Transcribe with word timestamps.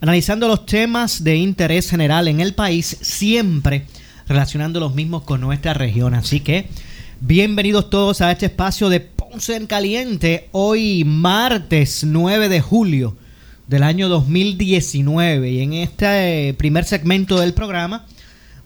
analizando 0.00 0.48
los 0.48 0.64
temas 0.64 1.24
de 1.24 1.36
interés 1.36 1.90
general 1.90 2.28
en 2.28 2.40
el 2.40 2.54
país, 2.54 2.96
siempre 3.02 3.84
relacionando 4.26 4.80
los 4.80 4.94
mismos 4.94 5.22
con 5.22 5.40
nuestra 5.40 5.74
región. 5.74 6.14
Así 6.14 6.40
que, 6.40 6.68
bienvenidos 7.20 7.90
todos 7.90 8.20
a 8.22 8.32
este 8.32 8.46
espacio 8.46 8.88
de 8.88 9.00
Ponce 9.00 9.56
en 9.56 9.66
Caliente, 9.66 10.48
hoy 10.52 11.04
martes 11.04 12.04
9 12.04 12.48
de 12.48 12.60
julio 12.60 13.16
del 13.66 13.82
año 13.82 14.08
2019. 14.08 15.50
Y 15.50 15.60
en 15.60 15.74
este 15.74 16.54
primer 16.54 16.84
segmento 16.84 17.38
del 17.38 17.52
programa 17.52 18.06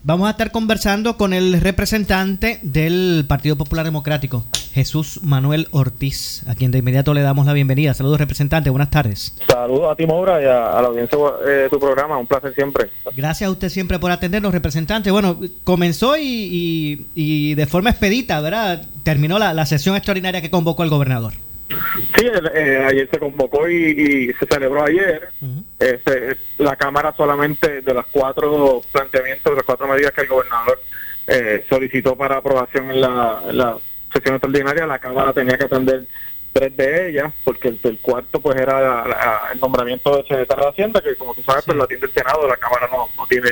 Vamos 0.06 0.28
a 0.28 0.32
estar 0.32 0.50
conversando 0.50 1.16
con 1.16 1.32
el 1.32 1.58
representante 1.62 2.58
del 2.60 3.24
Partido 3.26 3.56
Popular 3.56 3.86
Democrático, 3.86 4.44
Jesús 4.74 5.20
Manuel 5.22 5.66
Ortiz, 5.70 6.44
a 6.46 6.54
quien 6.54 6.70
de 6.70 6.80
inmediato 6.80 7.14
le 7.14 7.22
damos 7.22 7.46
la 7.46 7.54
bienvenida. 7.54 7.94
Saludos, 7.94 8.18
representante, 8.20 8.68
buenas 8.68 8.90
tardes. 8.90 9.34
Saludos 9.48 9.90
a 9.90 9.96
ti, 9.96 10.06
Maura, 10.06 10.42
y 10.42 10.44
a, 10.44 10.82
la 10.82 10.88
audiencia 10.88 11.18
de 11.46 11.70
tu 11.70 11.78
programa, 11.78 12.18
un 12.18 12.26
placer 12.26 12.54
siempre. 12.54 12.90
Gracias 13.16 13.48
a 13.48 13.50
usted 13.50 13.70
siempre 13.70 13.98
por 13.98 14.10
atendernos, 14.10 14.52
representante. 14.52 15.10
Bueno, 15.10 15.40
comenzó 15.64 16.18
y, 16.18 17.54
de 17.54 17.66
forma 17.66 17.88
expedita, 17.88 18.42
¿verdad? 18.42 18.84
Terminó 19.04 19.38
la 19.38 19.64
sesión 19.64 19.96
extraordinaria 19.96 20.42
que 20.42 20.50
convocó 20.50 20.82
el 20.82 20.90
gobernador. 20.90 21.32
Sí, 21.68 22.26
eh, 22.54 22.86
ayer 22.86 23.08
se 23.10 23.18
convocó 23.18 23.68
y, 23.68 24.32
se 24.38 24.46
celebró 24.46 24.84
ayer. 24.84 25.30
Este, 25.78 26.36
la 26.58 26.76
Cámara 26.76 27.14
solamente 27.16 27.80
de 27.80 27.94
los 27.94 28.06
cuatro 28.06 28.82
planteamientos, 28.92 29.52
de 29.52 29.56
las 29.56 29.64
cuatro 29.64 29.88
medidas 29.88 30.12
que 30.12 30.22
el 30.22 30.28
gobernador 30.28 30.80
eh, 31.26 31.64
solicitó 31.68 32.16
para 32.16 32.36
aprobación 32.36 32.90
en 32.90 33.00
la, 33.00 33.78
sesión 34.12 34.36
extraordinaria, 34.36 34.86
la 34.86 34.98
Cámara 34.98 35.32
tenía 35.32 35.58
que 35.58 35.64
atender 35.64 36.04
tres 36.52 36.76
de 36.76 37.08
ellas, 37.08 37.32
porque 37.42 37.74
el, 37.82 37.98
cuarto 37.98 38.40
pues 38.40 38.56
era 38.60 39.50
el 39.52 39.58
nombramiento 39.58 40.16
del 40.16 40.26
secretario 40.26 40.64
de 40.64 40.70
Hacienda, 40.70 41.00
que 41.00 41.16
como 41.16 41.34
tú 41.34 41.42
sabes, 41.42 41.64
pues 41.64 41.76
lo 41.76 41.82
atiende 41.82 42.06
el 42.06 42.12
Senado, 42.12 42.46
la 42.46 42.56
Cámara 42.56 42.88
no, 42.92 43.08
no 43.16 43.26
tiene 43.26 43.50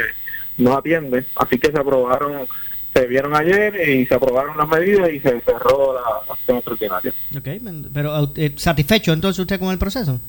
no 0.59 0.77
atiende, 0.77 1.25
así 1.37 1.59
que 1.59 1.73
se 1.73 1.79
aprobaron 1.79 2.47
se 2.93 3.07
vieron 3.07 3.35
ayer 3.35 3.89
y 3.89 4.07
se 4.07 4.15
aprobaron 4.15 4.57
las 4.57 4.69
medidas 4.69 5.11
y 5.11 5.21
se 5.21 5.41
cerró 5.41 5.95
la 5.95 6.33
acción 6.33 6.59
extraordinaria. 6.59 7.13
Ok, 7.37 7.49
pero 7.93 8.33
eh, 8.37 8.53
¿satisfecho 8.57 9.13
entonces 9.13 9.39
usted 9.39 9.59
con 9.59 9.71
el 9.71 9.79
proceso? 9.79 10.21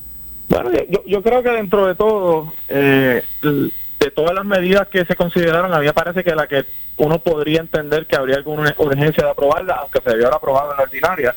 Bueno, 0.49 0.71
yo, 0.89 1.03
yo 1.05 1.21
creo 1.21 1.43
que 1.43 1.49
dentro 1.49 1.87
de 1.87 1.95
todo, 1.95 2.53
eh, 2.69 3.23
de 3.41 4.11
todas 4.11 4.33
las 4.33 4.45
medidas 4.45 4.87
que 4.87 5.05
se 5.05 5.15
consideraron, 5.15 5.73
a 5.73 5.79
mí 5.79 5.85
me 5.85 5.93
parece 5.93 6.23
que 6.23 6.35
la 6.35 6.47
que 6.47 6.65
uno 6.97 7.19
podría 7.19 7.59
entender 7.61 8.05
que 8.05 8.15
habría 8.15 8.37
alguna 8.37 8.73
urgencia 8.77 9.25
de 9.25 9.31
aprobarla, 9.31 9.75
aunque 9.75 9.99
se 10.01 10.09
debió 10.09 10.27
haber 10.27 10.37
aprobado 10.37 10.71
en 10.71 10.77
la 10.77 10.83
ordinaria, 10.83 11.35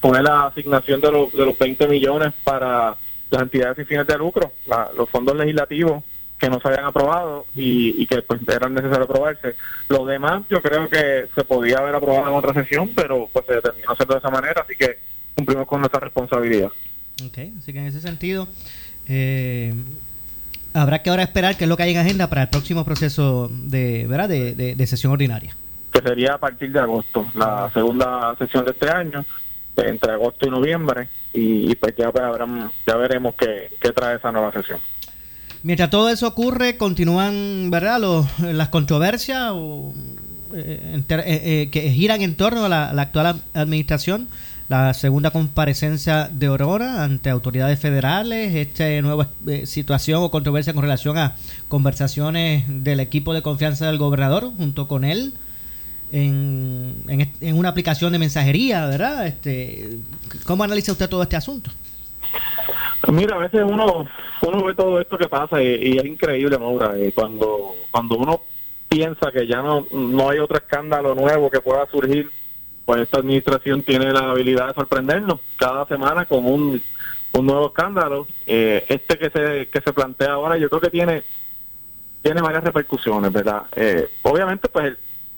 fue 0.00 0.22
la 0.22 0.46
asignación 0.46 1.00
de, 1.00 1.10
los 1.10 1.32
de 1.32 1.44
los 1.44 1.58
20 1.58 1.88
millones 1.88 2.32
para 2.44 2.96
las 3.30 3.42
entidades 3.42 3.76
sin 3.76 3.86
fines 3.86 4.06
de 4.06 4.18
lucro, 4.18 4.52
los 4.96 5.08
fondos 5.08 5.36
legislativos 5.36 6.02
que 6.38 6.48
no 6.48 6.60
se 6.60 6.68
habían 6.68 6.84
aprobado 6.84 7.46
y, 7.54 8.06
que 8.06 8.22
pues 8.22 8.40
eran 8.48 8.74
necesarios 8.74 9.08
aprobarse. 9.08 9.56
Lo 9.88 10.06
demás 10.06 10.42
yo 10.48 10.62
creo 10.62 10.88
que 10.88 11.26
se 11.34 11.44
podía 11.44 11.78
haber 11.78 11.94
aprobado 11.96 12.28
en 12.28 12.34
otra 12.34 12.54
sesión, 12.54 12.90
pero 12.94 13.28
pues 13.32 13.44
se 13.46 13.54
determinó 13.54 13.92
hacerlo 13.92 14.14
de 14.14 14.18
esa 14.18 14.30
manera, 14.30 14.62
así 14.62 14.76
que 14.76 14.98
cumplimos 15.34 15.66
con 15.66 15.80
nuestra 15.80 16.00
responsabilidad. 16.00 16.70
Ok, 17.26 17.38
así 17.58 17.72
que 17.72 17.78
en 17.80 17.86
ese 17.86 18.00
sentido 18.00 18.46
eh, 19.08 19.74
habrá 20.72 21.02
que 21.02 21.10
ahora 21.10 21.24
esperar 21.24 21.56
qué 21.56 21.64
es 21.64 21.68
lo 21.68 21.76
que 21.76 21.82
hay 21.82 21.90
en 21.90 21.98
agenda 21.98 22.28
para 22.28 22.42
el 22.42 22.48
próximo 22.48 22.84
proceso 22.84 23.50
de, 23.50 24.06
¿verdad? 24.06 24.28
De, 24.28 24.86
sesión 24.86 25.12
ordinaria. 25.12 25.56
Que 25.92 26.00
sería 26.00 26.34
a 26.34 26.38
partir 26.38 26.70
de 26.70 26.78
agosto, 26.78 27.26
la 27.34 27.70
segunda 27.74 28.36
sesión 28.38 28.64
de 28.64 28.70
este 28.70 28.88
año, 28.88 29.24
entre 29.76 30.12
agosto 30.12 30.46
y 30.46 30.50
noviembre, 30.50 31.08
y, 31.32 31.74
pues 31.76 31.94
ya, 31.96 32.12
pues, 32.12 32.24
ya 32.86 32.96
veremos 32.96 33.34
qué, 33.34 33.70
qué 33.80 33.90
trae 33.92 34.16
esa 34.16 34.30
nueva 34.30 34.52
sesión. 34.52 34.78
Mientras 35.62 35.90
todo 35.90 36.08
eso 36.08 36.28
ocurre, 36.28 36.76
continúan, 36.76 37.70
¿verdad?, 37.70 38.00
las 38.40 38.68
controversias 38.68 39.52
eh, 40.54 41.02
eh, 41.08 41.40
eh, 41.44 41.68
que 41.70 41.90
giran 41.90 42.22
en 42.22 42.36
torno 42.36 42.64
a 42.64 42.68
la, 42.68 43.02
actual 43.02 43.42
administración. 43.54 44.28
La 44.68 44.92
segunda 44.92 45.30
comparecencia 45.30 46.28
de 46.30 46.46
Aurora 46.46 47.02
ante 47.02 47.30
autoridades 47.30 47.80
federales, 47.80 48.54
esta 48.54 48.84
nueva 49.00 49.30
situación 49.64 50.22
o 50.22 50.30
controversia 50.30 50.74
con 50.74 50.82
relación 50.82 51.16
a 51.16 51.36
conversaciones 51.68 52.64
del 52.68 53.00
equipo 53.00 53.32
de 53.32 53.40
confianza 53.40 53.86
del 53.86 53.96
gobernador 53.96 54.52
junto 54.58 54.86
con 54.86 55.06
él 55.06 55.32
en, 56.12 56.94
en, 57.40 57.56
una 57.56 57.70
aplicación 57.70 58.12
de 58.12 58.18
mensajería, 58.18 58.84
¿verdad? 58.86 59.26
Este, 59.26 59.98
¿Cómo 60.44 60.64
analiza 60.64 60.92
usted 60.92 61.08
todo 61.08 61.22
este 61.22 61.36
asunto? 61.36 61.70
Mira, 63.06 63.36
a 63.36 63.38
veces 63.38 63.62
uno 63.64 64.06
uno 64.42 64.64
ve 64.64 64.74
todo 64.74 65.00
esto 65.00 65.18
que 65.18 65.28
pasa 65.28 65.62
y, 65.62 65.98
es 65.98 66.04
increíble, 66.04 66.58
Maura, 66.58 66.98
y 66.98 67.12
cuando, 67.12 67.74
cuando 67.90 68.16
uno 68.16 68.42
piensa 68.88 69.30
que 69.32 69.46
ya 69.46 69.62
no, 69.62 69.86
no 69.90 70.30
hay 70.30 70.38
otro 70.38 70.56
escándalo 70.56 71.14
nuevo 71.14 71.50
que 71.50 71.60
pueda 71.60 71.86
surgir, 71.86 72.30
pues 72.84 73.02
esta 73.02 73.18
administración 73.18 73.82
tiene 73.82 74.12
la 74.12 74.30
habilidad 74.30 74.68
de 74.68 74.74
sorprendernos 74.74 75.40
cada 75.56 75.86
semana 75.86 76.24
con 76.24 76.46
un, 76.46 76.82
un 77.32 77.46
nuevo 77.46 77.66
escándalo. 77.66 78.26
Eh, 78.46 78.84
este 78.88 79.18
que 79.18 79.30
se, 79.30 79.68
que 79.68 79.80
se 79.80 79.92
plantea 79.92 80.32
ahora 80.32 80.56
yo 80.56 80.68
creo 80.68 80.80
que 80.80 80.90
tiene, 80.90 81.22
tiene 82.22 82.40
varias 82.40 82.64
repercusiones, 82.64 83.32
¿verdad? 83.32 83.64
Eh, 83.76 84.08
obviamente, 84.22 84.68
pues 84.68 84.96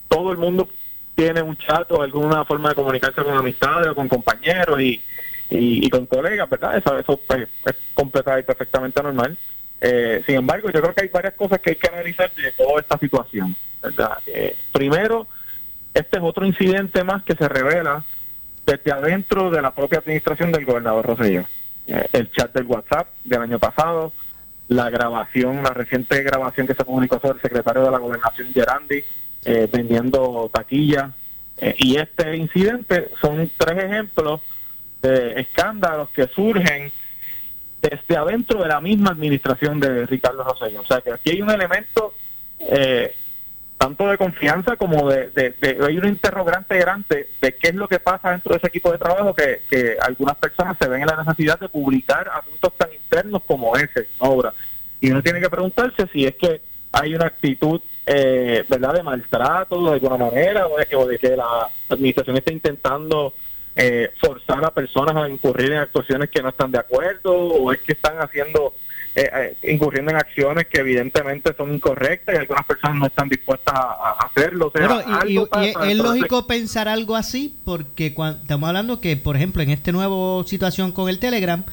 todo 0.08 0.32
el 0.32 0.38
mundo 0.38 0.68
tiene 1.14 1.42
un 1.42 1.56
chat 1.56 1.90
o 1.92 2.02
alguna 2.02 2.44
forma 2.44 2.70
de 2.70 2.74
comunicarse 2.74 3.22
con 3.22 3.36
amistades 3.36 3.88
o 3.88 3.94
con 3.94 4.08
compañeros 4.08 4.80
y 4.80 5.02
y, 5.50 5.90
con 5.90 6.06
colegas, 6.06 6.48
¿verdad? 6.48 6.78
Eso, 6.78 7.20
pues, 7.26 7.48
es 7.66 7.74
completamente 7.94 8.44
y 8.44 8.46
perfectamente 8.46 9.02
normal. 9.02 9.36
Eh, 9.80 10.22
sin 10.26 10.36
embargo, 10.36 10.70
yo 10.70 10.80
creo 10.80 10.94
que 10.94 11.02
hay 11.02 11.08
varias 11.08 11.34
cosas 11.34 11.58
que 11.60 11.70
hay 11.70 11.76
que 11.76 11.88
analizar 11.88 12.30
de 12.34 12.52
toda 12.52 12.80
esta 12.80 12.98
situación, 12.98 13.56
¿verdad? 13.82 14.18
Eh, 14.26 14.56
primero, 14.72 15.26
este 15.94 16.18
es 16.18 16.22
otro 16.22 16.46
incidente 16.46 17.02
más 17.02 17.24
que 17.24 17.34
se 17.34 17.48
revela 17.48 18.04
desde 18.66 18.92
adentro 18.92 19.50
de 19.50 19.62
la 19.62 19.74
propia 19.74 19.98
administración 19.98 20.52
del 20.52 20.64
gobernador 20.64 21.06
Rosselló. 21.06 21.44
Eh, 21.88 22.08
el 22.12 22.30
chat 22.30 22.52
del 22.52 22.66
WhatsApp 22.66 23.08
del 23.24 23.42
año 23.42 23.58
pasado, 23.58 24.12
la 24.68 24.88
grabación, 24.90 25.62
la 25.62 25.70
reciente 25.70 26.22
grabación 26.22 26.66
que 26.66 26.74
se 26.74 26.84
publicó 26.84 27.18
sobre 27.18 27.36
el 27.36 27.42
secretario 27.42 27.82
de 27.82 27.90
la 27.90 27.98
gobernación 27.98 28.52
Gerandi 28.52 29.02
vendiendo 29.72 30.50
taquillas. 30.52 31.10
y 31.78 31.96
este 31.96 32.36
incidente 32.36 33.08
son 33.20 33.50
tres 33.56 33.84
ejemplos 33.84 34.42
de 35.02 35.40
escándalos 35.40 36.10
que 36.10 36.26
surgen 36.28 36.92
desde 37.80 38.16
adentro 38.16 38.62
de 38.62 38.68
la 38.68 38.80
misma 38.80 39.10
administración 39.10 39.80
de 39.80 40.06
Ricardo 40.06 40.44
Rosselló. 40.44 40.80
O 40.80 40.86
sea 40.86 41.00
que 41.00 41.12
aquí 41.12 41.30
hay 41.30 41.42
un 41.42 41.50
elemento 41.50 42.12
eh, 42.60 43.14
tanto 43.78 44.08
de 44.08 44.18
confianza 44.18 44.76
como 44.76 45.08
de, 45.08 45.54
hay 45.82 45.96
un 45.96 46.06
interrogante 46.06 46.78
grande 46.78 47.28
de 47.40 47.54
qué 47.54 47.68
es 47.68 47.74
lo 47.74 47.88
que 47.88 47.98
pasa 47.98 48.32
dentro 48.32 48.52
de 48.52 48.58
ese 48.58 48.66
equipo 48.66 48.92
de 48.92 48.98
trabajo 48.98 49.34
que, 49.34 49.62
que 49.70 49.96
algunas 50.02 50.36
personas 50.36 50.76
se 50.78 50.86
ven 50.86 51.00
en 51.00 51.06
la 51.06 51.24
necesidad 51.24 51.58
de 51.58 51.70
publicar 51.70 52.28
asuntos 52.28 52.74
tan 52.76 52.92
internos 52.92 53.42
como 53.46 53.74
ese 53.76 54.08
ahora 54.18 54.52
y 55.00 55.10
uno 55.10 55.22
tiene 55.22 55.40
que 55.40 55.48
preguntarse 55.48 56.06
si 56.12 56.26
es 56.26 56.36
que 56.36 56.60
hay 56.92 57.14
una 57.14 57.26
actitud 57.26 57.80
eh, 58.04 58.64
verdad 58.68 58.94
de 58.94 59.02
maltrato 59.02 59.82
de 59.86 59.92
alguna 59.94 60.16
manera 60.18 60.66
o 60.66 60.76
de, 60.76 60.96
o 60.96 61.06
de 61.06 61.18
que 61.18 61.36
la 61.36 61.68
administración 61.88 62.36
está 62.36 62.52
intentando 62.52 63.32
eh, 63.76 64.10
forzar 64.20 64.64
a 64.64 64.70
personas 64.72 65.16
a 65.16 65.28
incurrir 65.28 65.72
en 65.72 65.78
actuaciones 65.78 66.28
que 66.28 66.42
no 66.42 66.48
están 66.48 66.70
de 66.70 66.78
acuerdo 66.78 67.32
o 67.32 67.72
es 67.72 67.80
que 67.80 67.92
están 67.92 68.18
haciendo 68.18 68.74
eh, 69.14 69.28
eh, 69.62 69.72
incurriendo 69.72 70.12
en 70.12 70.18
acciones 70.18 70.66
que 70.68 70.80
evidentemente 70.80 71.52
son 71.56 71.74
incorrectas 71.74 72.34
y 72.34 72.38
algunas 72.38 72.64
personas 72.64 72.96
no 72.96 73.06
están 73.06 73.28
dispuestas 73.28 73.74
a, 73.74 74.12
hacerlo. 74.26 74.72
es 74.74 75.96
lógico 75.96 76.46
pensar 76.46 76.86
algo 76.86 77.16
así 77.16 77.56
porque 77.64 78.14
cuando 78.14 78.40
estamos 78.42 78.68
hablando 78.68 79.00
que, 79.00 79.16
por 79.16 79.34
ejemplo, 79.34 79.62
en 79.62 79.70
esta 79.70 79.90
nueva 79.90 80.44
situación 80.44 80.92
con 80.92 81.08
el 81.08 81.18
Telegram, 81.18 81.64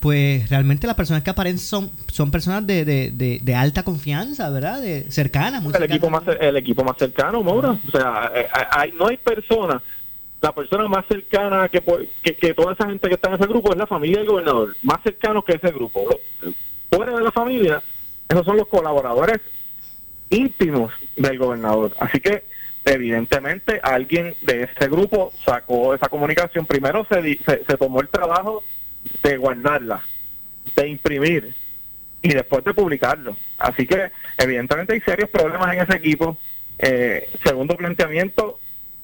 pues 0.00 0.48
realmente 0.48 0.86
las 0.86 0.96
personas 0.96 1.22
que 1.22 1.28
aparecen 1.28 1.58
son, 1.58 1.90
son 2.10 2.30
personas 2.30 2.66
de, 2.66 2.86
de, 2.86 3.40
de, 3.42 3.54
alta 3.54 3.82
confianza, 3.82 4.48
¿verdad? 4.48 4.80
De 4.80 5.10
cercanas. 5.10 5.62
el, 5.62 5.82
equipo 5.82 6.08
más, 6.08 6.22
el 6.40 6.56
equipo 6.56 6.82
más 6.82 6.96
cercano, 6.96 7.42
Maura. 7.42 7.76
O 7.86 7.90
sea, 7.90 8.32
hay, 8.70 8.92
no 8.92 9.08
hay 9.08 9.18
personas 9.18 9.82
la 10.40 10.52
persona 10.52 10.88
más 10.88 11.06
cercana 11.06 11.68
que, 11.68 11.82
que, 12.22 12.54
toda 12.54 12.72
esa 12.72 12.86
gente 12.86 13.08
que 13.08 13.14
está 13.14 13.28
en 13.28 13.34
ese 13.34 13.46
grupo 13.46 13.72
es 13.72 13.78
la 13.78 13.86
familia 13.86 14.18
del 14.18 14.28
gobernador, 14.28 14.74
más 14.82 15.02
cercano 15.02 15.42
que 15.42 15.54
ese 15.54 15.70
grupo. 15.70 16.18
Fuera 16.90 17.14
de 17.14 17.22
la 17.22 17.30
familia, 17.30 17.82
esos 18.28 18.44
son 18.46 18.56
los 18.56 18.68
colaboradores 18.68 19.40
íntimos 20.30 20.92
del 21.16 21.38
gobernador. 21.38 21.94
Así 22.00 22.20
que 22.20 22.44
evidentemente 22.84 23.80
alguien 23.82 24.34
de 24.40 24.62
ese 24.62 24.88
grupo 24.88 25.32
sacó 25.44 25.94
esa 25.94 26.08
comunicación. 26.08 26.64
Primero 26.64 27.06
se, 27.10 27.38
se, 27.44 27.76
tomó 27.76 28.00
el 28.00 28.08
trabajo 28.08 28.62
de 29.22 29.36
guardarla, 29.36 30.02
de 30.74 30.88
imprimir 30.88 31.54
y 32.22 32.30
después 32.30 32.64
de 32.64 32.72
publicarlo. 32.72 33.36
Así 33.58 33.86
que 33.86 34.10
evidentemente 34.38 34.94
hay 34.94 35.00
serios 35.00 35.28
problemas 35.28 35.74
en 35.74 35.80
ese 35.80 35.96
equipo. 35.96 36.36
Eh, 36.78 37.28
segundo 37.44 37.76
planteamiento 37.76 38.58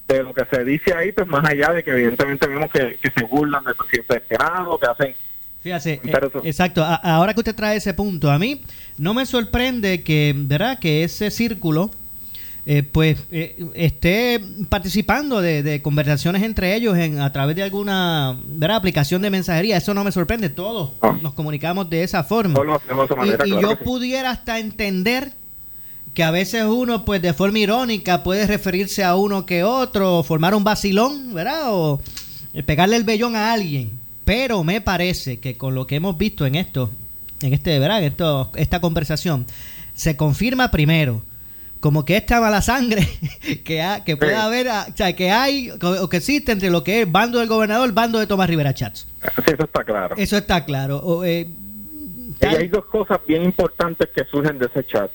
de 0.08 0.22
lo 0.22 0.32
que 0.32 0.44
se 0.44 0.64
dice 0.64 0.94
ahí, 0.94 1.12
pues 1.12 1.26
más 1.26 1.44
allá 1.44 1.72
de 1.72 1.82
que 1.82 1.90
evidentemente 1.90 2.46
vemos 2.46 2.70
que, 2.70 2.98
se 3.02 3.24
burlan 3.24 3.64
del 3.64 3.74
presidente 3.74 4.14
del 4.14 4.22
Senado, 4.28 4.78
que 4.78 4.86
hacen... 4.86 5.14
Fíjate, 5.62 6.00
eh, 6.04 6.30
exacto, 6.44 6.84
ahora 6.84 7.34
que 7.34 7.40
usted 7.40 7.54
trae 7.54 7.76
ese 7.76 7.92
punto, 7.92 8.30
a 8.30 8.38
mí 8.38 8.62
no 8.98 9.14
me 9.14 9.26
sorprende 9.26 10.04
que, 10.04 10.32
¿verdad? 10.36 10.78
Que 10.78 11.02
ese 11.02 11.32
círculo 11.32 11.90
eh, 12.68 12.82
pues 12.82 13.18
eh, 13.30 13.64
esté 13.74 14.40
participando 14.68 15.40
de, 15.40 15.80
conversaciones 15.82 16.42
entre 16.42 16.74
ellos 16.74 16.98
en, 16.98 17.20
a 17.20 17.32
través 17.32 17.54
de 17.54 17.62
alguna 17.62 18.40
aplicación 18.74 19.22
de 19.22 19.30
mensajería. 19.30 19.76
Eso 19.76 19.94
no 19.94 20.02
me 20.02 20.10
sorprende, 20.10 20.48
todos 20.48 20.94
ah. 21.00 21.16
nos 21.22 21.32
comunicamos 21.34 21.88
de 21.88 22.02
esa 22.02 22.24
forma. 22.24 22.60
y, 23.44 23.50
yo 23.50 23.78
pudiera 23.78 24.30
hasta 24.30 24.58
entender 24.58 25.30
que 26.16 26.24
a 26.24 26.30
veces 26.30 26.64
uno, 26.64 27.04
pues 27.04 27.20
de 27.20 27.34
forma 27.34 27.58
irónica, 27.58 28.22
puede 28.22 28.46
referirse 28.46 29.04
a 29.04 29.16
uno 29.16 29.44
que 29.44 29.64
otro, 29.64 30.22
formar 30.22 30.54
un 30.54 30.64
vacilón, 30.64 31.34
¿verdad? 31.34 31.64
O 31.66 32.00
eh, 32.54 32.62
pegarle 32.62 32.96
el 32.96 33.04
vellón 33.04 33.36
a 33.36 33.52
alguien. 33.52 33.90
Pero 34.24 34.64
me 34.64 34.80
parece 34.80 35.40
que 35.40 35.58
con 35.58 35.74
lo 35.74 35.86
que 35.86 35.96
hemos 35.96 36.16
visto 36.16 36.46
en 36.46 36.54
esto, 36.54 36.88
en 37.42 37.52
este, 37.52 37.78
¿verdad? 37.78 37.98
En 37.98 38.04
esto, 38.04 38.50
esta 38.54 38.80
conversación, 38.80 39.44
se 39.92 40.16
confirma 40.16 40.70
primero 40.70 41.20
como 41.80 42.06
que 42.06 42.16
esta 42.16 42.40
mala 42.40 42.62
sangre 42.62 43.06
que, 43.62 43.86
que 44.06 44.16
puede 44.16 44.36
haber, 44.36 44.68
o 44.68 44.96
sea, 44.96 45.14
que 45.14 45.30
hay 45.30 45.70
o 45.70 46.08
que 46.08 46.16
existe 46.16 46.50
entre 46.50 46.70
lo 46.70 46.82
que 46.82 47.02
es 47.02 47.12
bando 47.12 47.40
del 47.40 47.48
gobernador, 47.48 47.92
bando 47.92 48.18
de 48.18 48.26
Tomás 48.26 48.48
Rivera 48.48 48.72
Chats. 48.72 49.06
eso 49.46 49.64
está 49.64 49.84
claro. 49.84 50.16
Eso 50.16 50.38
está 50.38 50.64
claro. 50.64 51.26
Eh, 51.26 51.46
y 52.40 52.46
hay 52.46 52.68
dos 52.68 52.86
cosas 52.86 53.20
bien 53.28 53.42
importantes 53.44 54.08
que 54.14 54.24
surgen 54.24 54.58
de 54.58 54.64
ese 54.64 54.82
chat. 54.82 55.10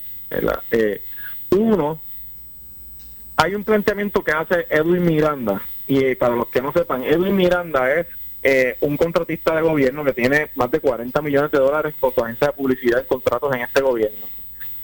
Eh, 0.70 1.02
uno, 1.50 2.00
hay 3.36 3.54
un 3.54 3.64
planteamiento 3.64 4.22
que 4.22 4.32
hace 4.32 4.66
Edwin 4.70 5.04
Miranda, 5.04 5.62
y 5.86 6.04
eh, 6.04 6.16
para 6.16 6.36
los 6.36 6.48
que 6.48 6.62
no 6.62 6.72
sepan, 6.72 7.04
Edwin 7.04 7.36
Miranda 7.36 7.92
es 7.92 8.06
un 8.80 8.96
contratista 8.96 9.54
de 9.54 9.62
gobierno 9.62 10.02
que 10.02 10.12
tiene 10.12 10.50
más 10.56 10.68
de 10.70 10.80
40 10.80 11.22
millones 11.22 11.52
de 11.52 11.58
dólares 11.58 11.94
con 12.00 12.12
su 12.12 12.24
agencia 12.24 12.48
de 12.48 12.52
publicidad 12.52 12.98
en 12.98 13.06
contratos 13.06 13.54
en 13.54 13.60
este 13.60 13.80
gobierno 13.80 14.26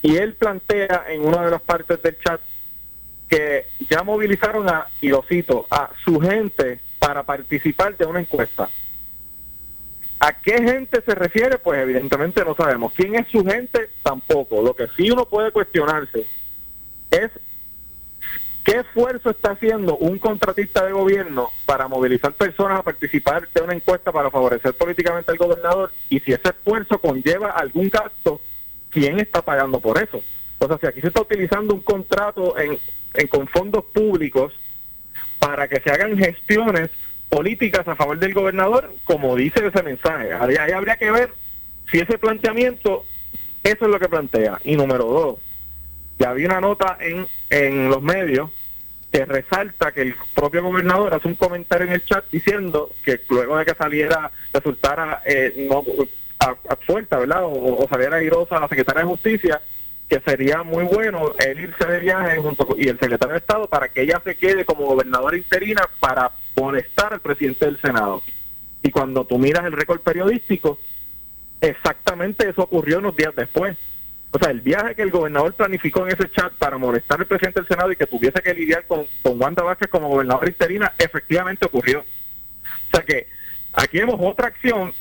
y 0.03 0.17
él 0.17 0.35
plantea 0.35 1.07
en 1.09 1.25
una 1.25 1.45
de 1.45 1.51
las 1.51 1.63
partes 1.63 2.01
del 2.03 2.19
chat 2.19 2.41
que 3.29 3.67
ya 3.91 4.03
movilizaron 4.03 4.69
a, 4.69 4.87
y 5.01 5.09
lo 5.09 5.23
cito, 5.23 5.67
a 5.71 5.91
su 6.05 6.19
gente 6.21 6.81
para 6.99 7.23
participar 7.25 7.97
de 7.97 8.07
una 8.07 8.21
encuesta. 8.21 8.71
¿A 10.21 10.33
qué 10.33 10.61
gente 10.63 11.01
se 11.03 11.15
refiere? 11.15 11.59
Pues 11.59 11.81
evidentemente 11.81 12.45
no 12.45 12.55
sabemos. 12.55 12.93
¿Quién 12.93 13.15
es 13.15 13.29
su 13.29 13.45
gente? 13.45 13.89
Tampoco. 14.03 14.63
Lo 14.63 14.75
que 14.75 14.89
sí 14.97 15.11
uno 15.11 15.27
puede 15.27 15.53
cuestionarse 15.53 16.27
es 17.11 17.31
qué 18.65 18.81
esfuerzo 18.81 19.31
está 19.31 19.53
haciendo 19.53 19.97
un 19.97 20.19
contratista 20.19 20.85
de 20.85 20.93
gobierno 20.93 21.51
para 21.65 21.89
movilizar 21.89 22.33
personas 22.33 22.81
a 22.81 22.83
participar 22.83 23.49
de 23.55 23.63
una 23.63 23.75
encuesta 23.75 24.13
para 24.13 24.31
favorecer 24.31 24.75
políticamente 24.75 25.31
al 25.31 25.39
gobernador 25.39 25.93
y 26.11 26.21
si 26.21 26.33
ese 26.33 26.49
esfuerzo 26.49 26.99
conlleva 26.99 27.53
algún 27.53 27.89
gasto 27.89 28.41
quién 28.91 29.21
está 29.21 29.41
pagando 29.41 29.81
por 29.81 30.03
eso. 30.03 30.23
O 30.59 30.67
sea, 30.67 30.79
si 30.79 30.87
aquí 30.87 31.01
se 31.01 31.09
está 31.09 31.23
utilizando 31.23 31.73
un 31.73 31.81
contrato 31.81 32.57
en, 32.59 32.79
con 33.29 33.47
fondos 33.47 33.85
públicos 33.85 34.53
para 35.39 35.69
que 35.69 35.81
se 35.81 35.91
hagan 35.91 36.19
gestiones 36.19 36.91
políticas 37.29 37.87
a 37.87 37.97
favor 37.97 38.19
del 38.19 38.35
gobernador, 38.35 38.93
como 39.05 39.37
dice 39.37 39.67
ese 39.67 39.83
mensaje. 39.83 40.33
Ahí, 40.33 40.73
habría 40.73 40.97
que 40.97 41.11
ver 41.11 41.33
si 41.91 41.99
ese 41.99 42.19
planteamiento, 42.19 43.05
eso 43.63 43.85
es 43.85 43.91
lo 43.91 43.99
que 43.99 44.09
plantea. 44.09 44.59
Y 44.65 44.77
número 44.77 45.05
dos, 45.05 45.39
ya 46.19 46.31
había 46.31 46.49
una 46.49 46.61
nota 46.61 46.97
en, 47.01 47.27
en 47.51 47.89
los 47.89 48.03
medios 48.03 48.51
que 49.13 49.25
resalta 49.25 49.93
que 49.93 50.03
el 50.03 50.15
propio 50.35 50.63
gobernador 50.63 51.15
hace 51.15 51.29
un 51.29 51.35
comentario 51.35 51.87
en 51.87 51.95
el 51.95 52.05
chat 52.05 52.25
diciendo 52.31 52.91
que 53.03 53.21
luego 53.29 53.57
de 53.57 53.65
que 53.65 53.75
saliera, 53.75 54.31
resultara 54.53 55.23
eh, 55.25 55.67
no 55.69 55.83
a, 56.39 56.51
a 56.51 57.19
¿verdad? 57.19 57.45
O, 57.45 57.85
o 57.85 57.89
saliera 57.89 58.19
a 58.19 58.61
la 58.61 58.69
secretaria 58.69 59.03
de 59.03 59.09
Justicia, 59.09 59.61
que 60.09 60.21
sería 60.21 60.63
muy 60.63 60.85
bueno 60.85 61.35
el 61.39 61.61
irse 61.61 61.87
de 61.87 62.01
viaje 62.01 62.39
junto 62.39 62.67
y 62.79 62.89
el 62.89 62.99
secretario 62.99 63.33
de 63.33 63.39
Estado 63.39 63.67
para 63.67 63.89
que 63.89 64.03
ella 64.03 64.21
se 64.25 64.37
quede 64.37 64.65
como 64.65 64.87
gobernadora 64.87 65.37
interina 65.37 65.83
para 66.01 66.31
molestar 66.59 67.15
al 67.15 67.21
presidente 67.21 67.67
del 67.67 67.81
Senado. 67.81 68.23
Y 68.83 68.91
cuando 68.91 69.25
tú 69.25 69.39
miras 69.39 69.65
el 69.65 69.73
récord 69.73 70.01
periodístico, 70.01 70.79
exactamente 71.61 72.49
eso 72.49 72.63
ocurrió 72.63 72.99
unos 72.99 73.17
días 73.17 73.35
después. 73.35 73.77
O 74.31 74.39
sea, 74.39 74.51
el 74.51 74.61
viaje 74.61 74.95
que 74.95 75.03
el 75.03 75.11
gobernador 75.11 75.55
planificó 75.55 76.07
en 76.07 76.13
ese 76.13 76.31
chat 76.31 76.53
para 76.55 76.77
molestar 76.77 77.19
al 77.21 77.27
presidente 77.27 77.61
del 77.61 77.69
Senado 77.69 77.91
y 77.91 77.97
que 77.97 78.07
tuviese 78.07 78.43
que 78.43 78.53
lidiar 78.53 78.87
con, 78.87 79.07
con 79.23 79.41
Wanda 79.41 79.63
Vázquez 79.63 79.89
como 79.89 80.09
gobernadora 80.09 80.49
interina, 80.49 80.93
efectivamente 80.99 81.65
ocurrió. 81.65 82.01
O 82.01 82.97
sea 82.97 83.05
que 83.05 83.27
aquí 83.73 83.99
vemos 83.99 84.21
otra 84.21 84.49
acción 84.49 84.93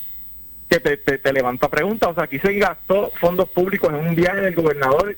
que 0.70 0.80
te, 0.80 0.98
te, 0.98 1.34
levanta 1.34 1.70
preguntas. 1.70 2.10
O 2.10 2.14
sea, 2.14 2.24
aquí 2.24 2.40
se 2.40 2.54
gastó 2.54 3.12
fondos 3.20 3.50
públicos 3.50 3.90
en 3.90 4.08
un 4.08 4.16
viaje 4.16 4.42
del 4.42 4.56
gobernador 4.56 5.18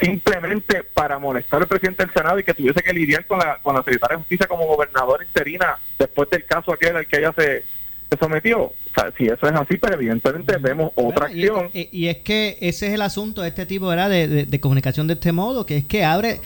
simplemente 0.00 0.82
para 0.82 1.18
molestar 1.18 1.62
al 1.62 1.68
presidente 1.68 2.04
del 2.04 2.12
Senado 2.12 2.38
y 2.38 2.44
que 2.44 2.54
tuviese 2.54 2.82
que 2.82 2.92
lidiar 2.92 3.26
con 3.26 3.38
la, 3.38 3.58
con 3.62 3.74
la 3.74 3.82
secretaria 3.82 4.16
de 4.16 4.22
Justicia 4.22 4.46
como 4.46 4.66
gobernador 4.66 5.22
interina 5.22 5.78
después 5.98 6.28
del 6.30 6.44
caso 6.44 6.72
aquel 6.72 6.96
al 6.96 7.06
que 7.06 7.18
ella 7.18 7.32
se, 7.36 7.64
sometió. 8.18 8.62
O 8.62 8.72
sea, 8.94 9.12
si 9.16 9.24
eso 9.24 9.46
es 9.46 9.52
así, 9.52 9.76
pero 9.76 9.80
pues 9.80 9.94
evidentemente 9.94 10.56
vemos 10.58 10.92
otra 10.94 11.26
acción. 11.26 11.70
Y, 11.72 12.06
es 12.06 12.18
que 12.18 12.58
ese 12.60 12.86
es 12.88 12.94
el 12.94 13.02
asunto 13.02 13.42
de 13.42 13.48
este 13.48 13.66
tipo 13.66 13.90
De, 13.90 14.46
de, 14.46 14.60
comunicación 14.60 15.08
de 15.08 15.14
este 15.14 15.32
modo, 15.32 15.66
que 15.66 15.78
es 15.78 15.84
que 15.84 16.04
abre 16.04 16.40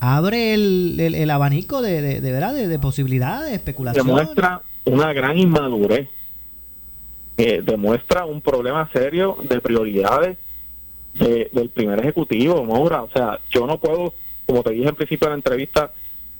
abre 0.00 0.52
el, 0.54 0.98
el, 0.98 1.30
abanico 1.30 1.80
de, 1.80 2.20
de, 2.20 2.32
¿verdad? 2.32 2.54
de, 2.54 2.78
posibilidades, 2.80 3.52
especulaciones. 3.52 4.04
Demuestra 4.04 4.62
una 4.84 5.12
gran 5.12 5.38
inmadurez 5.38 6.08
demuestra 7.36 8.24
un 8.24 8.40
problema 8.40 8.88
serio 8.92 9.36
de 9.48 9.60
prioridades 9.60 10.38
del 11.14 11.70
primer 11.70 12.00
ejecutivo, 12.00 12.64
Maura. 12.64 13.02
O 13.02 13.10
sea, 13.10 13.40
yo 13.50 13.66
no 13.66 13.78
puedo, 13.78 14.14
como 14.46 14.62
te 14.62 14.70
dije 14.70 14.88
al 14.88 14.94
principio 14.94 15.26
de 15.26 15.30
la 15.30 15.36
entrevista, 15.36 15.92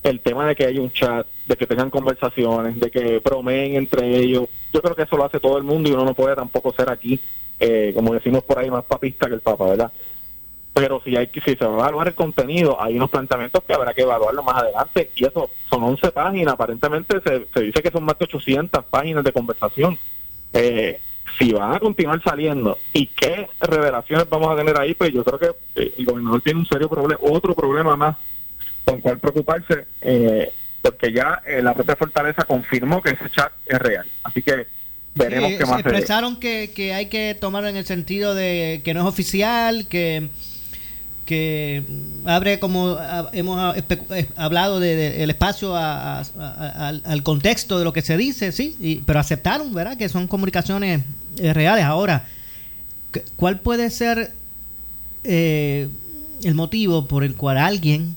el 0.02 0.20
tema 0.20 0.46
de 0.46 0.56
que 0.56 0.66
haya 0.66 0.80
un 0.80 0.90
chat, 0.90 1.26
de 1.46 1.56
que 1.56 1.66
tengan 1.66 1.90
conversaciones, 1.90 2.78
de 2.80 2.90
que 2.90 3.20
promeen 3.20 3.76
entre 3.76 4.16
ellos, 4.16 4.48
yo 4.72 4.82
creo 4.82 4.96
que 4.96 5.02
eso 5.02 5.16
lo 5.16 5.24
hace 5.24 5.40
todo 5.40 5.58
el 5.58 5.64
mundo 5.64 5.88
y 5.88 5.92
uno 5.92 6.04
no 6.04 6.14
puede 6.14 6.34
tampoco 6.34 6.72
ser 6.72 6.90
aquí, 6.90 7.20
eh, 7.60 7.92
como 7.94 8.14
decimos 8.14 8.42
por 8.42 8.58
ahí, 8.58 8.70
más 8.70 8.84
papista 8.84 9.28
que 9.28 9.34
el 9.34 9.40
Papa, 9.40 9.66
¿verdad? 9.66 9.92
Pero 10.74 11.02
si 11.04 11.14
hay 11.16 11.28
si 11.32 11.40
se 11.54 11.64
va 11.66 11.74
a 11.74 11.78
evaluar 11.80 12.08
el 12.08 12.14
contenido, 12.14 12.82
hay 12.82 12.96
unos 12.96 13.10
planteamientos 13.10 13.62
que 13.62 13.74
habrá 13.74 13.92
que 13.92 14.02
evaluarlo 14.02 14.42
más 14.42 14.62
adelante. 14.62 15.10
Y 15.14 15.26
eso 15.26 15.50
son 15.68 15.82
11 15.84 16.10
páginas, 16.12 16.54
aparentemente 16.54 17.20
se, 17.20 17.46
se 17.52 17.60
dice 17.60 17.82
que 17.82 17.90
son 17.90 18.04
más 18.04 18.18
de 18.18 18.24
800 18.24 18.82
páginas 18.86 19.22
de 19.22 19.32
conversación 19.32 19.98
eh, 20.52 20.98
si 21.38 21.52
van 21.52 21.74
a 21.74 21.80
continuar 21.80 22.22
saliendo 22.22 22.78
y 22.92 23.06
qué 23.06 23.48
revelaciones 23.60 24.28
vamos 24.28 24.52
a 24.52 24.56
tener 24.56 24.78
ahí, 24.78 24.94
pues 24.94 25.12
yo 25.12 25.24
creo 25.24 25.38
que 25.38 25.80
eh, 25.80 25.94
el 25.98 26.04
gobernador 26.04 26.40
tiene 26.42 26.60
un 26.60 26.66
serio 26.66 26.88
problema, 26.88 27.20
otro 27.22 27.54
problema 27.54 27.96
más 27.96 28.16
con 28.84 29.00
cual 29.00 29.18
preocuparse, 29.18 29.86
eh, 30.00 30.52
porque 30.80 31.12
ya 31.12 31.40
eh, 31.46 31.62
la 31.62 31.74
propia 31.74 31.96
Fortaleza 31.96 32.44
confirmó 32.44 33.00
que 33.00 33.10
ese 33.10 33.30
chat 33.30 33.52
es 33.66 33.78
real. 33.78 34.06
Así 34.24 34.42
que 34.42 34.66
veremos 35.14 35.52
qué 35.52 35.66
más. 35.66 35.80
Expresaron 35.80 36.40
que, 36.40 36.72
que 36.74 36.92
hay 36.92 37.06
que 37.06 37.36
tomarlo 37.38 37.68
en 37.68 37.76
el 37.76 37.86
sentido 37.86 38.34
de 38.34 38.82
que 38.84 38.92
no 38.94 39.00
es 39.00 39.06
oficial, 39.06 39.86
que 39.88 40.28
que 41.32 41.82
abre 42.26 42.58
como 42.58 42.98
hemos 43.32 43.74
eh, 43.74 44.28
hablado 44.36 44.80
del 44.80 45.30
espacio 45.30 45.74
al 45.74 47.22
contexto 47.22 47.78
de 47.78 47.84
lo 47.84 47.94
que 47.94 48.02
se 48.02 48.18
dice, 48.18 48.52
sí, 48.52 49.02
pero 49.06 49.18
aceptaron, 49.18 49.72
¿verdad? 49.72 49.96
Que 49.96 50.10
son 50.10 50.26
comunicaciones 50.26 51.02
eh, 51.38 51.54
reales. 51.54 51.86
Ahora, 51.86 52.26
¿cuál 53.36 53.60
puede 53.60 53.88
ser 53.88 54.32
eh, 55.24 55.88
el 56.44 56.54
motivo 56.54 57.06
por 57.06 57.24
el 57.24 57.34
cual 57.34 57.56
alguien 57.56 58.14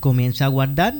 comienza 0.00 0.44
a 0.44 0.48
guardar 0.48 0.96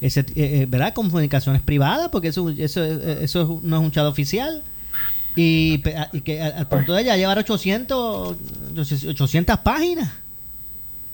ese, 0.00 0.24
¿verdad? 0.68 0.92
Comunicaciones 0.92 1.62
privadas, 1.62 2.08
porque 2.08 2.28
eso, 2.28 2.48
eso, 2.50 2.82
eso 2.82 3.60
no 3.62 3.76
es 3.76 3.82
un 3.82 3.92
chat 3.92 4.06
oficial 4.06 4.64
y, 5.36 5.78
que 6.22 6.40
al 6.40 6.66
punto 6.68 6.94
de 6.94 7.02
ella 7.02 7.16
llevar 7.16 7.38
800, 7.38 8.36
800 9.08 9.58
páginas. 9.58 10.12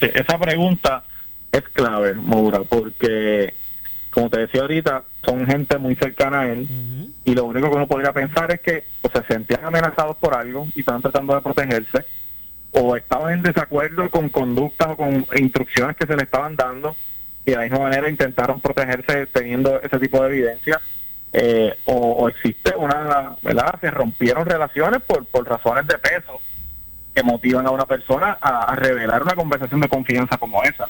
esa 0.00 0.38
pregunta 0.38 1.04
es 1.52 1.62
clave, 1.72 2.14
Moura, 2.14 2.60
porque, 2.60 3.54
como 4.10 4.30
te 4.30 4.40
decía 4.40 4.62
ahorita, 4.62 5.04
son 5.24 5.46
gente 5.46 5.78
muy 5.78 5.96
cercana 5.96 6.40
a 6.40 6.52
él 6.52 6.68
y 7.24 7.34
lo 7.34 7.44
único 7.44 7.68
que 7.68 7.76
uno 7.76 7.86
podría 7.86 8.12
pensar 8.12 8.50
es 8.52 8.60
que 8.60 8.84
o 9.02 9.10
se 9.10 9.22
sentían 9.24 9.64
amenazados 9.64 10.16
por 10.16 10.34
algo 10.34 10.68
y 10.74 10.80
están 10.80 11.02
tratando 11.02 11.34
de 11.34 11.40
protegerse 11.40 12.04
o 12.72 12.96
estaban 12.96 13.34
en 13.34 13.42
desacuerdo 13.42 14.08
con 14.10 14.28
conductas 14.28 14.88
o 14.90 14.96
con 14.96 15.26
instrucciones 15.36 15.96
que 15.96 16.06
se 16.06 16.16
le 16.16 16.24
estaban 16.24 16.54
dando 16.54 16.94
y 17.44 17.50
de 17.50 17.56
la 17.56 17.62
misma 17.62 17.78
manera 17.80 18.08
intentaron 18.08 18.60
protegerse 18.60 19.26
teniendo 19.26 19.80
ese 19.80 19.98
tipo 19.98 20.22
de 20.22 20.28
evidencia 20.28 20.80
eh, 21.38 21.76
o, 21.84 22.30
existe 22.30 22.74
una, 22.76 23.36
¿verdad? 23.42 23.78
Se 23.78 23.90
rompieron 23.90 24.46
relaciones 24.46 25.02
por, 25.02 25.26
por 25.26 25.46
razones 25.46 25.86
de 25.86 25.98
peso 25.98 26.40
que 27.14 27.22
motivan 27.22 27.66
a 27.66 27.70
una 27.72 27.84
persona 27.84 28.38
a, 28.40 28.74
revelar 28.74 29.22
una 29.22 29.34
conversación 29.34 29.82
de 29.82 29.88
confianza 29.88 30.38
como 30.38 30.62
esa. 30.62 30.88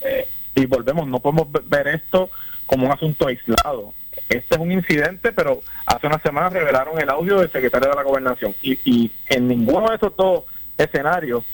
Eh, 0.00 0.26
y 0.54 0.64
volvemos, 0.64 1.06
no 1.06 1.20
podemos 1.20 1.48
ver 1.68 1.88
esto 1.88 2.30
como 2.64 2.86
un 2.86 2.92
asunto 2.92 3.26
aislado. 3.26 3.92
Este 4.30 4.54
es 4.54 4.60
un 4.60 4.72
incidente, 4.72 5.32
pero 5.32 5.60
hace 5.84 6.06
una 6.06 6.18
semana 6.18 6.48
revelaron 6.48 6.98
el 6.98 7.10
audio 7.10 7.40
del 7.40 7.52
secretario 7.52 7.90
de 7.90 7.96
la 7.96 8.04
gobernación 8.04 8.54
y, 8.62 8.78
y 8.86 9.12
en 9.28 9.48
ninguno 9.48 9.90
de 9.90 9.96
esos 9.96 10.16
dos 10.16 10.44
escenarios 10.78 11.44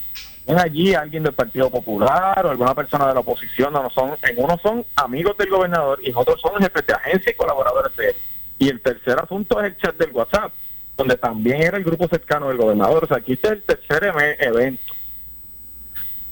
en 0.46 0.58
allí 0.58 0.94
alguien 0.94 1.22
del 1.22 1.32
Partido 1.32 1.70
Popular 1.70 2.44
o 2.44 2.50
alguna 2.50 2.74
persona 2.74 3.06
de 3.06 3.14
la 3.14 3.20
oposición, 3.20 3.72
no, 3.72 3.88
son, 3.90 4.16
en 4.22 4.42
uno 4.42 4.58
son 4.58 4.84
amigos 4.96 5.36
del 5.36 5.50
gobernador 5.50 6.00
y 6.02 6.10
en 6.10 6.16
otros 6.16 6.40
son 6.40 6.56
jefes 6.56 6.86
de 6.86 6.94
agencia 6.94 7.30
y 7.30 7.34
colaboradores 7.34 7.96
de 7.96 8.08
él. 8.08 8.16
Y 8.58 8.68
el 8.68 8.80
tercer 8.80 9.18
asunto 9.18 9.60
es 9.60 9.66
el 9.66 9.76
chat 9.76 9.96
del 9.96 10.12
WhatsApp, 10.12 10.52
donde 10.96 11.16
también 11.16 11.62
era 11.62 11.78
el 11.78 11.84
grupo 11.84 12.08
cercano 12.08 12.48
del 12.48 12.58
gobernador. 12.58 13.04
O 13.04 13.06
sea, 13.06 13.18
aquí 13.18 13.34
está 13.34 13.50
el 13.50 13.62
tercer 13.62 14.12
evento 14.38 14.94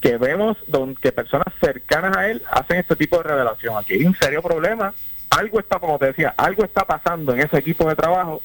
que 0.00 0.16
vemos 0.16 0.56
donde 0.66 1.12
personas 1.12 1.52
cercanas 1.60 2.16
a 2.16 2.28
él 2.28 2.42
hacen 2.50 2.78
este 2.78 2.96
tipo 2.96 3.16
de 3.18 3.24
revelación. 3.24 3.76
Aquí 3.76 3.94
hay 3.94 4.04
un 4.04 4.14
serio 4.14 4.42
problema. 4.42 4.94
Algo 5.30 5.60
está, 5.60 5.78
como 5.78 5.98
te 5.98 6.06
decía, 6.06 6.34
algo 6.36 6.64
está 6.64 6.84
pasando 6.84 7.34
en 7.34 7.40
ese 7.40 7.58
equipo 7.58 7.88
de 7.88 7.96
trabajo 7.96 8.42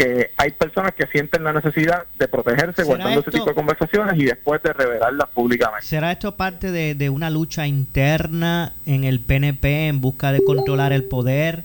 que 0.00 0.30
hay 0.38 0.52
personas 0.52 0.94
que 0.94 1.06
sienten 1.08 1.44
la 1.44 1.52
necesidad 1.52 2.06
de 2.18 2.26
protegerse 2.26 2.84
guardando 2.84 3.20
ese 3.20 3.30
tipo 3.30 3.44
de 3.44 3.54
conversaciones 3.54 4.18
y 4.18 4.24
después 4.24 4.62
de 4.62 4.72
revelarlas 4.72 5.28
públicamente. 5.28 5.86
¿Será 5.86 6.10
esto 6.10 6.36
parte 6.36 6.70
de, 6.70 7.10
una 7.10 7.28
lucha 7.28 7.66
interna 7.66 8.72
en 8.86 9.04
el 9.04 9.20
PNP 9.20 9.88
en 9.88 10.00
busca 10.00 10.32
de 10.32 10.42
controlar 10.42 10.94
el 10.94 11.04
poder? 11.04 11.64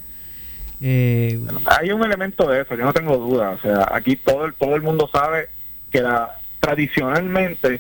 Eh, 0.81 1.39
hay 1.79 1.91
un 1.91 2.03
elemento 2.03 2.45
de 2.49 2.63
eso, 2.63 2.75
yo 2.75 2.83
no 2.83 2.91
tengo 2.91 3.15
duda. 3.15 3.51
O 3.51 3.59
sea, 3.59 3.87
aquí 3.89 4.17
todo 4.17 4.43
el, 4.43 4.53
todo 4.53 4.75
el 4.75 4.81
mundo 4.81 5.09
sabe 5.09 5.47
que 5.89 6.01
la, 6.01 6.35
tradicionalmente 6.59 7.79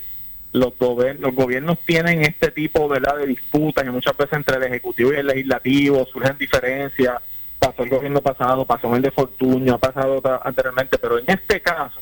los, 0.53 0.71
los 1.19 1.35
gobiernos 1.35 1.79
tienen 1.79 2.21
este 2.21 2.49
tipo 2.51 2.87
¿verdad? 2.87 3.17
de 3.17 3.27
disputas 3.27 3.85
y 3.85 3.89
muchas 3.89 4.15
veces 4.15 4.31
entre 4.31 4.55
el 4.55 4.63
Ejecutivo 4.63 5.11
y 5.11 5.17
el 5.17 5.27
Legislativo 5.27 6.05
surgen 6.05 6.37
diferencias 6.37 7.21
pasó 7.65 7.83
el 7.83 7.89
gobierno 7.89 8.21
pasado, 8.21 8.65
pasó 8.65 8.95
el 8.95 9.01
de 9.01 9.11
Fortuño, 9.11 9.73
ha 9.73 9.77
pasado 9.79 10.21
anteriormente, 10.43 10.99
pero 10.99 11.17
en 11.17 11.25
este 11.27 11.61
caso, 11.61 11.99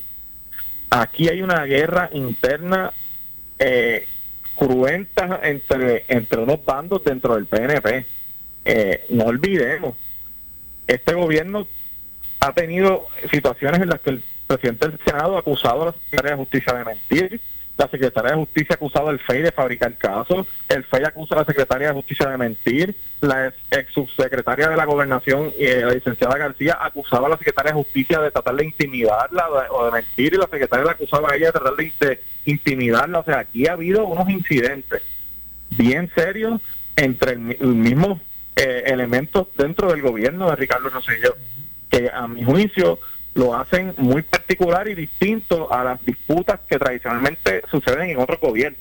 aquí 0.90 1.30
hay 1.30 1.42
una 1.42 1.64
guerra 1.64 2.10
interna 2.12 2.92
eh, 3.58 4.06
cruenta 4.56 5.40
entre, 5.44 6.04
entre 6.10 6.42
unos 6.42 6.64
bandos 6.66 7.04
dentro 7.04 7.36
del 7.36 7.46
PNP. 7.46 8.06
Eh, 8.66 9.06
no 9.10 9.26
olvidemos, 9.26 9.96
este 10.86 11.14
gobierno 11.14 11.66
ha 12.42 12.52
tenido 12.52 13.08
situaciones 13.32 13.82
en 13.82 13.90
las 13.90 14.02
que 14.02 14.10
el 14.12 14.24
presidente 14.48 14.90
del 14.90 15.00
Senado 15.06 15.38
ha 15.38 15.40
acusado 15.40 15.84
a 15.84 15.86
la 15.88 15.94
Secretaría 15.94 16.32
de 16.32 16.38
Justicia 16.38 16.74
de 16.74 16.86
mentir, 16.86 17.42
la 17.78 17.88
Secretaría 17.88 18.32
de 18.32 18.38
Justicia 18.38 18.74
ha 18.74 18.76
acusado 18.76 19.10
al 19.10 19.20
FEI 19.20 19.42
de 19.42 19.52
fabricar 19.52 19.98
casos, 19.98 20.46
el 20.70 20.84
FEI 20.84 21.06
acusa 21.06 21.36
a 21.36 21.40
la 21.40 21.46
Secretaría 21.46 21.88
de 21.88 21.94
Justicia 21.94 22.30
de 22.30 22.38
mentir, 22.38 22.96
la 23.22 23.54
ex 23.72 23.92
subsecretaria 23.94 24.70
de 24.70 24.78
la 24.78 24.86
Gobernación, 24.86 25.52
eh, 25.58 25.82
la 25.84 25.94
licenciada 25.94 26.38
García, 26.38 26.78
acusaba 26.80 27.28
a 27.28 27.32
la 27.32 27.38
Secretaria 27.38 27.72
de 27.72 27.78
Justicia 27.78 28.20
de 28.20 28.32
tratar 28.32 28.56
de 28.56 28.66
intimidarla 28.66 29.48
o 29.72 29.86
de 29.86 29.92
mentir, 29.92 30.34
y 30.34 30.38
la 30.38 30.48
Secretaria 30.48 30.86
la 30.86 30.92
acusaba 30.92 31.32
a 31.32 31.36
ella 31.36 31.48
de 31.48 31.52
tratar 31.52 31.74
de, 31.76 32.22
intimidarla. 32.46 33.20
O 33.20 33.24
sea, 33.24 33.40
aquí 33.40 33.68
ha 33.68 33.74
habido 33.74 34.06
unos 34.06 34.30
incidentes 34.30 35.02
bien 35.72 36.12
serios 36.14 36.62
entre 36.96 37.36
los 37.36 37.76
mismos 37.76 38.20
eh, 38.56 38.84
elementos 38.86 39.48
dentro 39.58 39.92
del 39.92 40.02
gobierno 40.02 40.50
de 40.50 40.56
Ricardo 40.58 40.90
Rosselló, 40.90 41.36
que 41.90 42.12
a 42.14 42.28
mi 42.28 42.44
juicio 42.44 43.00
lo 43.36 43.56
hacen 43.56 43.94
muy 43.98 44.22
particular 44.22 44.88
y 44.88 44.96
distinto 44.96 45.72
a 45.74 45.84
las 45.84 46.06
disputas 46.06 46.60
que 46.68 46.78
tradicionalmente 46.78 47.62
suceden 47.70 48.10
en 48.10 48.20
otros 48.20 48.40
gobiernos. 48.40 48.80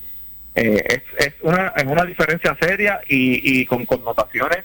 Eh, 0.55 0.83
es, 1.17 1.27
es, 1.27 1.33
una, 1.41 1.69
es 1.75 1.83
una 1.85 2.05
diferencia 2.05 2.55
seria 2.61 3.01
y, 3.07 3.61
y 3.61 3.65
con 3.65 3.85
connotaciones 3.85 4.59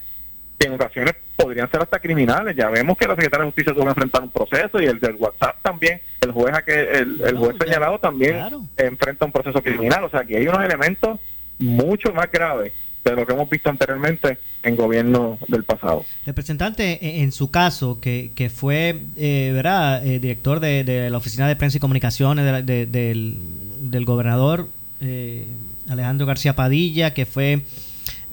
que 0.58 0.66
en 0.66 0.74
ocasiones 0.74 1.14
podrían 1.36 1.70
ser 1.70 1.80
hasta 1.80 2.00
criminales. 2.00 2.54
Ya 2.56 2.68
vemos 2.68 2.98
que 2.98 3.06
la 3.06 3.14
Secretaría 3.14 3.44
de 3.44 3.50
Justicia 3.50 3.72
tuvo 3.72 3.84
que 3.84 3.90
enfrentar 3.90 4.22
un 4.22 4.30
proceso 4.30 4.80
y 4.80 4.86
el 4.86 4.98
del 4.98 5.14
WhatsApp 5.14 5.56
también, 5.62 6.00
el 6.20 6.32
juez 6.32 6.54
a 6.54 6.62
que 6.62 6.90
el, 6.90 7.20
el 7.22 7.36
juez 7.38 7.56
señalado 7.58 7.98
también 7.98 8.44
enfrenta 8.76 9.24
un 9.24 9.32
proceso 9.32 9.62
criminal. 9.62 10.04
O 10.04 10.10
sea, 10.10 10.24
que 10.24 10.36
hay 10.36 10.46
unos 10.46 10.62
elementos 10.62 11.18
mucho 11.58 12.12
más 12.12 12.30
graves 12.30 12.72
de 13.10 13.16
lo 13.16 13.26
que 13.26 13.32
hemos 13.32 13.48
visto 13.48 13.70
anteriormente 13.70 14.38
en 14.62 14.76
gobierno 14.76 15.38
del 15.48 15.64
pasado. 15.64 16.04
Representante, 16.26 16.98
e, 17.04 17.22
en 17.22 17.32
su 17.32 17.50
caso, 17.50 18.00
que, 18.00 18.30
que 18.34 18.50
fue 18.50 19.00
eh, 19.16 19.50
¿verdad? 19.54 20.04
Eh, 20.06 20.18
director 20.18 20.60
de, 20.60 21.08
la 21.10 21.18
Oficina 21.18 21.48
de 21.48 21.56
Prensa 21.56 21.78
y 21.78 21.80
Comunicaciones 21.80 22.66
del, 22.66 23.36
del, 23.80 24.04
gobernador 24.04 24.68
eh, 25.00 25.46
Alejandro 25.88 26.26
García 26.26 26.54
Padilla, 26.54 27.14
que 27.14 27.26
fue 27.26 27.62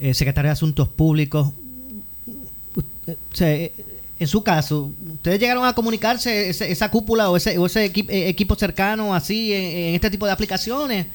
eh, 0.00 0.14
secretario 0.14 0.48
de 0.48 0.52
Asuntos 0.52 0.88
Públicos. 0.88 1.52
en 3.38 4.26
su 4.26 4.42
caso, 4.42 4.90
¿ustedes 5.14 5.40
llegaron 5.40 5.64
a 5.64 5.74
comunicarse 5.74 6.50
esa 6.50 6.90
cúpula 6.90 7.30
o 7.30 7.36
ese, 7.36 7.58
o 7.58 7.66
ese 7.66 7.84
equipo 7.84 8.54
cercano 8.54 9.14
así 9.14 9.52
en 9.52 9.94
este 9.94 10.10
tipo 10.10 10.26
de 10.26 10.32
aplicaciones? 10.32 11.06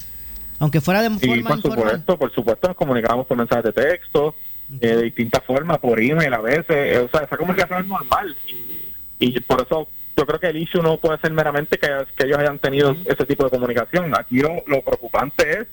Aunque 0.61 0.79
fuera 0.79 1.01
de 1.01 1.09
forma 1.09 1.49
por 1.49 1.61
supuesto, 1.61 2.17
por 2.19 2.31
supuesto 2.31 2.67
nos 2.67 2.77
comunicamos 2.77 3.25
por 3.25 3.35
mensajes 3.35 3.63
de 3.63 3.73
texto, 3.73 4.35
eh, 4.79 4.95
de 4.95 5.03
distintas 5.05 5.43
formas, 5.43 5.79
por 5.79 5.99
email 5.99 6.31
a 6.31 6.39
veces, 6.39 6.69
eh, 6.69 6.99
o 6.99 7.09
sea, 7.09 7.25
esa 7.25 7.35
comunicación 7.35 7.81
es 7.81 7.87
normal 7.87 8.35
y, 9.19 9.39
por 9.41 9.63
eso 9.63 9.87
yo 10.15 10.25
creo 10.27 10.39
que 10.39 10.47
el 10.47 10.57
issue 10.57 10.83
no 10.83 10.97
puede 10.97 11.17
ser 11.17 11.31
meramente 11.31 11.79
que, 11.79 11.87
ellos 12.23 12.37
hayan 12.37 12.59
tenido 12.59 12.95
ese 13.05 13.25
tipo 13.25 13.43
de 13.43 13.49
comunicación. 13.49 14.13
Aquí 14.15 14.39
lo, 14.39 14.81
preocupante 14.81 15.61
es 15.61 15.67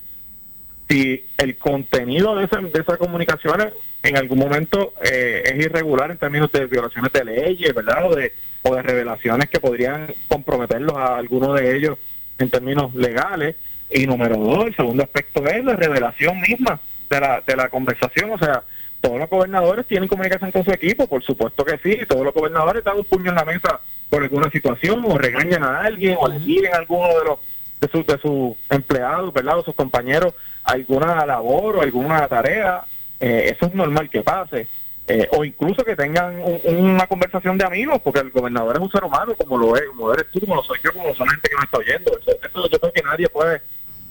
si 0.89 1.23
el 1.37 1.55
contenido 1.57 2.35
de, 2.35 2.47
de 2.47 2.79
esas 2.79 2.97
comunicaciones 2.97 3.73
en 4.01 4.17
algún 4.17 4.39
momento 4.39 4.93
eh, 5.03 5.43
es 5.45 5.65
irregular 5.65 6.09
en 6.09 6.17
términos 6.17 6.51
de 6.51 6.65
violaciones 6.65 7.13
de 7.13 7.25
leyes, 7.25 7.75
¿verdad? 7.75 8.11
O 8.11 8.15
de, 8.15 8.33
o 8.63 8.73
de 8.73 8.81
revelaciones 8.81 9.49
que 9.49 9.59
podrían 9.59 10.11
comprometerlos 10.27 10.97
a 10.97 11.17
alguno 11.17 11.53
de 11.53 11.77
ellos 11.77 11.99
en 12.39 12.49
términos 12.49 12.95
legales. 12.95 13.55
Y 13.91 14.05
número 14.05 14.37
dos, 14.37 14.67
el 14.67 14.75
segundo 14.75 15.03
aspecto 15.03 15.45
es 15.45 15.63
la 15.63 15.75
revelación 15.75 16.39
misma 16.41 16.79
de 17.09 17.19
la, 17.19 17.41
de 17.41 17.55
la 17.55 17.69
conversación. 17.69 18.31
O 18.31 18.37
sea, 18.37 18.63
todos 19.01 19.17
los 19.17 19.29
gobernadores 19.29 19.87
tienen 19.87 20.07
comunicación 20.07 20.51
con 20.51 20.63
su 20.63 20.71
equipo, 20.71 21.07
por 21.07 21.23
supuesto 21.23 21.65
que 21.65 21.77
sí. 21.79 21.97
Todos 22.07 22.23
los 22.23 22.33
gobernadores 22.33 22.83
dan 22.83 22.97
un 22.97 23.05
puño 23.05 23.29
en 23.29 23.35
la 23.35 23.45
mesa 23.45 23.79
por 24.09 24.23
alguna 24.23 24.49
situación 24.49 25.03
o 25.05 25.17
regañan 25.17 25.63
a 25.63 25.81
alguien 25.81 26.17
o 26.19 26.27
le 26.27 26.39
piden 26.39 26.73
a 26.73 26.77
alguno 26.77 27.07
de 27.07 27.25
los 27.25 27.39
de 27.79 27.87
sus 27.87 28.05
de 28.05 28.17
sus 28.17 28.57
empleados, 28.69 29.33
¿verdad? 29.33 29.59
O 29.59 29.63
sus 29.63 29.75
compañeros 29.75 30.33
alguna 30.63 31.25
labor 31.25 31.77
o 31.77 31.81
alguna 31.81 32.27
tarea. 32.27 32.83
Eh, 33.19 33.53
eso 33.55 33.67
es 33.67 33.73
normal 33.73 34.09
que 34.09 34.21
pase. 34.21 34.67
Eh, 35.07 35.27
o 35.31 35.43
incluso 35.43 35.83
que 35.83 35.95
tengan 35.95 36.39
una 36.65 37.07
conversación 37.07 37.57
de 37.57 37.65
amigos, 37.65 37.99
porque 38.03 38.19
el 38.19 38.29
gobernador 38.29 38.75
es 38.75 38.81
un 38.81 38.91
ser 38.91 39.03
humano, 39.03 39.33
como 39.35 39.57
lo 39.57 39.75
es, 39.75 39.83
como 39.87 40.13
eres 40.13 40.29
tú, 40.29 40.39
como 40.39 40.55
lo 40.55 40.63
soy 40.63 40.77
yo, 40.83 40.93
como 40.93 41.07
lo 41.07 41.15
son 41.15 41.25
la 41.25 41.33
gente 41.33 41.49
que 41.49 41.55
me 41.55 41.63
está 41.63 41.77
oyendo. 41.79 42.19
eso 42.19 42.69
yo 42.69 42.79
creo 42.79 42.93
que 42.93 43.01
nadie 43.01 43.27
puede 43.27 43.59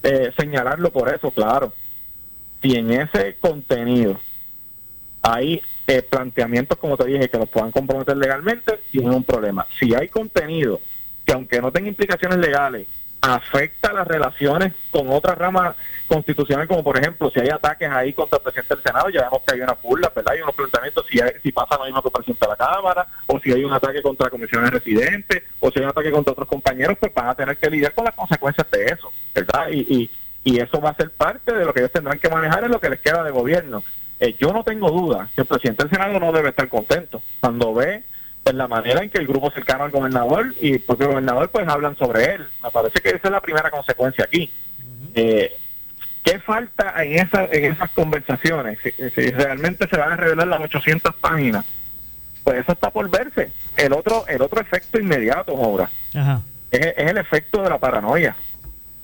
eh, 0.03 0.33
señalarlo 0.37 0.91
por 0.91 1.13
eso, 1.13 1.31
claro. 1.31 1.73
Si 2.63 2.75
en 2.75 2.93
ese 2.93 3.37
contenido 3.41 4.21
hay 5.23 5.63
eh, 5.87 6.03
planteamientos, 6.03 6.79
como 6.79 6.97
te 6.97 7.07
dije, 7.07 7.29
que 7.29 7.39
los 7.39 7.49
puedan 7.49 7.71
comprometer 7.71 8.17
legalmente, 8.17 8.79
tiene 8.91 9.15
un 9.15 9.25
problema. 9.25 9.67
Si 9.79 9.95
hay 9.95 10.09
contenido 10.09 10.81
que 11.25 11.33
aunque 11.33 11.61
no 11.61 11.71
tenga 11.71 11.89
implicaciones 11.89 12.39
legales, 12.39 12.87
afecta 13.21 13.93
las 13.93 14.07
relaciones 14.07 14.73
con 14.91 15.09
otras 15.11 15.37
ramas 15.37 15.75
constitucionales, 16.07 16.69
como 16.69 16.85
por 16.85 16.97
ejemplo, 16.99 17.31
si 17.31 17.41
hay 17.41 17.49
ataques 17.49 17.91
ahí 17.91 18.13
contra 18.13 18.39
el 18.39 18.43
presidente 18.43 18.75
del 18.75 18.83
Senado, 18.83 19.11
ya 19.11 19.23
vemos 19.23 19.43
que 19.47 19.55
hay 19.55 19.61
una 19.61 19.75
burla, 19.75 20.13
¿verdad? 20.15 20.35
Hay 20.35 20.41
unos 20.41 20.55
planteamientos, 20.55 21.07
si, 21.11 21.19
si 21.43 21.53
pasa 21.53 21.77
lo 21.77 21.85
mismo 21.85 22.03
que 22.03 22.11
presidente 22.11 22.47
de 22.47 22.51
la 22.51 22.57
Cámara, 22.57 23.07
o 23.27 23.39
si 23.41 23.53
hay 23.53 23.65
un 23.65 23.73
ataque 23.73 24.01
contra 24.03 24.31
comisiones 24.31 24.71
residentes, 24.71 25.43
o 25.61 25.71
si 25.71 25.79
hay 25.79 25.85
un 25.85 25.91
ataque 25.91 26.11
contra 26.11 26.33
otros 26.33 26.49
compañeros, 26.49 26.97
pues 26.99 27.13
van 27.13 27.29
a 27.29 27.35
tener 27.35 27.57
que 27.57 27.71
lidiar 27.71 27.93
con 27.93 28.05
las 28.05 28.15
consecuencias 28.15 28.71
de 28.71 28.85
eso, 28.87 29.13
¿verdad? 29.35 29.69
Y, 29.71 29.81
y, 29.81 30.11
y 30.45 30.61
eso 30.61 30.81
va 30.81 30.91
a 30.91 30.95
ser 30.95 31.11
parte 31.11 31.53
de 31.53 31.65
lo 31.65 31.75
que 31.75 31.81
ellos 31.81 31.93
tendrán 31.93 32.19
que 32.19 32.29
manejar 32.29 32.65
en 32.65 32.71
lo 32.71 32.81
que 32.81 32.89
les 32.89 33.01
queda 33.01 33.23
de 33.23 33.31
gobierno. 33.31 33.83
Eh, 34.21 34.35
yo 34.39 34.53
no 34.53 34.65
tengo 34.65 34.91
duda 34.91 35.29
que 35.35 35.43
el 35.43 35.47
presidente 35.47 35.83
del 35.83 35.91
Senado 35.91 36.19
no 36.19 36.33
debe 36.33 36.49
estar 36.49 36.69
contento 36.69 37.23
cuando 37.41 37.75
ve 37.75 38.03
pues, 38.49 38.57
la 38.57 38.67
manera 38.67 39.03
en 39.03 39.11
que 39.11 39.19
el 39.19 39.27
grupo 39.27 39.51
cercano 39.51 39.85
al 39.85 39.91
gobernador 39.91 40.55
y 40.59 40.73
el 40.73 40.81
propio 40.81 41.09
gobernador 41.09 41.51
pues 41.51 41.69
hablan 41.69 41.97
sobre 41.97 42.33
él. 42.33 42.47
Me 42.63 42.71
parece 42.71 42.99
que 43.01 43.11
esa 43.11 43.29
es 43.29 43.31
la 43.31 43.43
primera 43.43 43.71
consecuencia 43.71 44.25
aquí. 44.25 44.51
eh, 45.15 45.55
¿Qué 46.25 46.39
falta 46.41 46.95
en, 47.05 47.19
esa, 47.19 47.45
en 47.45 47.73
esas 47.73 47.91
conversaciones? 47.91 48.79
Si, 48.83 49.31
realmente 49.33 49.87
se 49.89 49.97
van 49.99 50.13
a 50.13 50.17
revelar 50.17 50.47
las 50.47 50.61
800 50.61 51.15
páginas, 51.17 51.65
pues 52.43 52.61
eso 52.61 52.73
está 52.73 52.91
por 52.91 53.11
verse. 53.11 53.51
El 53.77 53.93
otro 53.93 54.27
el 54.29 54.41
otro 54.41 54.61
efecto 54.61 54.99
inmediato, 54.99 55.53
ahora, 55.53 55.91
es, 56.71 56.95
el 56.97 57.19
efecto 57.19 57.63
de 57.63 57.69
la 57.69 57.79
paranoia. 57.79 58.35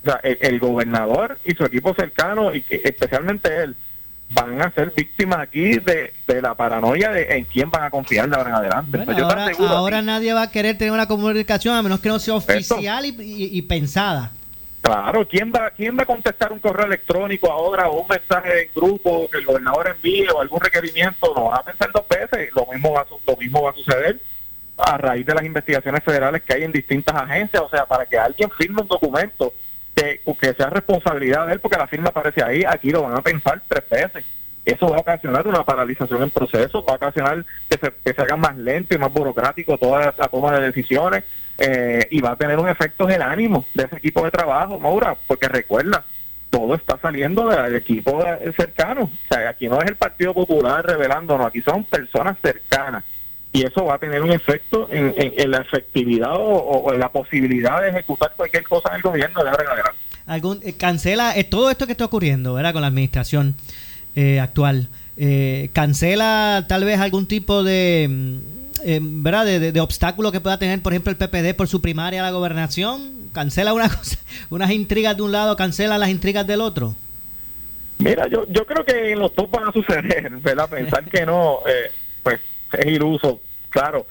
O 0.01 0.05
sea, 0.05 0.19
el, 0.23 0.59
gobernador 0.59 1.39
y 1.45 1.53
su 1.53 1.65
equipo 1.65 1.93
cercano, 1.93 2.53
y 2.53 2.61
que, 2.61 2.81
especialmente 2.83 3.63
él, 3.63 3.75
van 4.29 4.61
a 4.61 4.71
ser 4.71 4.91
víctimas 4.95 5.39
aquí 5.39 5.79
de, 5.79 6.13
la 6.41 6.55
paranoia 6.55 7.11
de 7.11 7.37
en 7.37 7.45
quién 7.45 7.69
van 7.69 7.83
a 7.83 7.89
confiar 7.89 8.29
de 8.29 8.35
ahora 8.35 8.49
en 8.49 8.55
adelante. 8.55 8.99
Ahora, 9.67 10.01
nadie 10.01 10.33
va 10.33 10.43
a 10.43 10.51
querer 10.51 10.77
tener 10.77 10.93
una 10.93 11.07
comunicación 11.07 11.75
a 11.75 11.81
menos 11.81 11.99
que 11.99 12.09
no 12.09 12.19
sea 12.19 12.35
oficial 12.35 13.05
y, 13.05 13.61
pensada. 13.63 14.31
Claro, 14.81 15.27
¿quién 15.27 15.51
va, 15.51 15.71
¿quién 15.71 15.97
va 15.97 16.03
a 16.03 16.05
contestar 16.05 16.51
un 16.53 16.59
correo 16.59 16.85
electrónico 16.85 17.51
ahora 17.51 17.89
o 17.89 18.01
un 18.01 18.07
mensaje 18.07 18.63
en 18.63 18.69
grupo 18.75 19.27
que 19.31 19.39
el 19.39 19.45
gobernador 19.45 19.87
envíe 19.87 20.27
o 20.27 20.39
algún 20.39 20.59
requerimiento? 20.59 21.33
Lo 21.33 21.45
va 21.45 21.55
a 21.57 21.63
pensar 21.63 21.91
dos 21.91 22.07
veces. 22.07 22.51
Lo 22.53 22.67
mismo 22.71 22.93
va, 22.93 23.03
lo 23.25 23.35
mismo 23.35 23.63
va 23.63 23.71
a 23.71 23.73
suceder 23.73 24.19
a 24.77 24.97
raíz 24.97 25.25
de 25.25 25.33
las 25.33 25.43
investigaciones 25.43 26.03
federales 26.03 26.43
que 26.43 26.53
hay 26.53 26.63
en 26.65 26.71
distintas 26.71 27.15
agencias. 27.15 27.63
O 27.63 27.69
sea, 27.69 27.87
para 27.87 28.05
que 28.05 28.15
alguien 28.15 28.51
firme 28.51 28.83
un 28.83 28.87
documento 28.87 29.53
que, 29.95 30.21
que 30.39 30.53
sea 30.53 30.69
responsabilidad 30.69 31.47
de 31.47 31.53
él, 31.53 31.59
porque 31.59 31.77
la 31.77 31.87
firma 31.87 32.09
aparece 32.09 32.43
ahí, 32.43 32.63
aquí 32.67 32.91
lo 32.91 33.03
van 33.03 33.17
a 33.17 33.21
pensar 33.21 33.61
tres 33.67 33.89
veces. 33.89 34.25
Eso 34.65 34.89
va 34.89 34.97
a 34.97 35.01
ocasionar 35.01 35.47
una 35.47 35.63
paralización 35.63 36.23
en 36.23 36.31
proceso, 36.31 36.83
va 36.83 36.93
a 36.93 36.95
ocasionar 36.97 37.45
que 37.69 37.77
se, 37.77 37.93
que 38.03 38.13
se 38.13 38.21
haga 38.21 38.35
más 38.35 38.57
lento 38.57 38.95
y 38.95 38.97
más 38.97 39.13
burocrático 39.13 39.77
toda 39.77 40.13
la 40.17 40.27
toma 40.27 40.57
de 40.57 40.65
decisiones 40.65 41.23
eh, 41.59 42.07
y 42.09 42.19
va 42.19 42.31
a 42.31 42.35
tener 42.35 42.57
un 42.57 42.67
efecto 42.67 43.07
en 43.07 43.15
el 43.15 43.21
ánimo 43.21 43.65
de 43.73 43.83
ese 43.83 43.97
equipo 43.97 44.23
de 44.25 44.31
trabajo, 44.31 44.79
Maura, 44.79 45.15
porque 45.27 45.47
recuerda, 45.47 46.03
todo 46.49 46.73
está 46.73 46.97
saliendo 46.97 47.47
del 47.47 47.75
equipo 47.75 48.23
cercano. 48.57 49.03
O 49.03 49.33
sea, 49.33 49.49
aquí 49.49 49.67
no 49.67 49.79
es 49.81 49.87
el 49.87 49.97
Partido 49.97 50.33
Popular 50.33 50.83
revelándonos, 50.83 51.47
aquí 51.47 51.61
son 51.61 51.83
personas 51.83 52.37
cercanas 52.41 53.03
y 53.55 53.63
eso 53.63 53.85
va 53.85 53.95
a 53.95 53.97
tener 53.97 54.21
un 54.21 54.33
efecto 54.33 54.89
en, 54.91 55.13
en, 55.15 55.51
la 55.51 55.59
efectividad 55.59 56.33
o, 56.33 56.93
en 56.93 56.99
la 56.99 57.09
posibilidad 57.09 57.81
de 57.81 57.89
ejecutar 57.89 58.33
cualquier 58.35 58.63
cosa 58.65 58.89
en 58.89 58.95
el 58.95 59.01
gobierno 59.01 59.41
de 59.41 59.49
ahora 59.49 59.63
en 59.63 59.69
adelante. 59.69 59.99
Algún, 60.27 60.59
eh, 60.61 60.73
cancela 60.73 61.37
eh, 61.37 61.45
todo 61.45 61.69
esto 61.69 61.85
que 61.85 61.93
está 61.93 62.03
ocurriendo 62.03 62.53
¿verdad? 62.53 62.73
con 62.73 62.81
la 62.81 62.89
administración 62.89 63.55
eh, 64.17 64.41
actual. 64.41 64.89
cancela 65.71 66.65
tal 66.67 66.83
vez 66.83 66.99
algún 66.99 67.27
tipo 67.27 67.63
de, 67.63 68.07
mm, 68.09 69.23
¿verdad? 69.23 69.45
De, 69.45 69.79
obstáculo 69.79 70.33
que 70.33 70.41
pueda 70.41 70.59
tener, 70.59 70.81
por 70.81 70.91
ejemplo, 70.91 71.11
el 71.11 71.17
PPD 71.17 71.55
por 71.55 71.69
su 71.69 71.81
primaria 71.81 72.19
a 72.19 72.25
la 72.25 72.31
gobernación. 72.31 73.29
Cancela 73.31 73.71
una 73.71 73.87
cosa, 73.97 74.17
unas 74.49 74.71
intrigas 74.71 75.15
de 75.15 75.23
un 75.23 75.31
lado, 75.31 75.55
cancela 75.55 75.97
las 75.97 76.09
intrigas 76.09 76.45
del 76.45 76.59
otro. 76.59 76.93
Mira, 77.99 78.27
yo, 78.27 78.45
yo 78.49 78.65
creo 78.65 78.83
que 78.83 79.15
los 79.15 79.33
dos 79.33 79.49
van 79.49 79.69
a 79.69 79.71
suceder, 79.71 80.29
¿verdad? 80.41 80.69
Pensar 80.69 81.05
que 81.05 81.25
no, 81.25 81.59
pues 82.21 82.41
es 82.79 82.85
iluso. 82.85 83.39
Claro, 83.69 84.05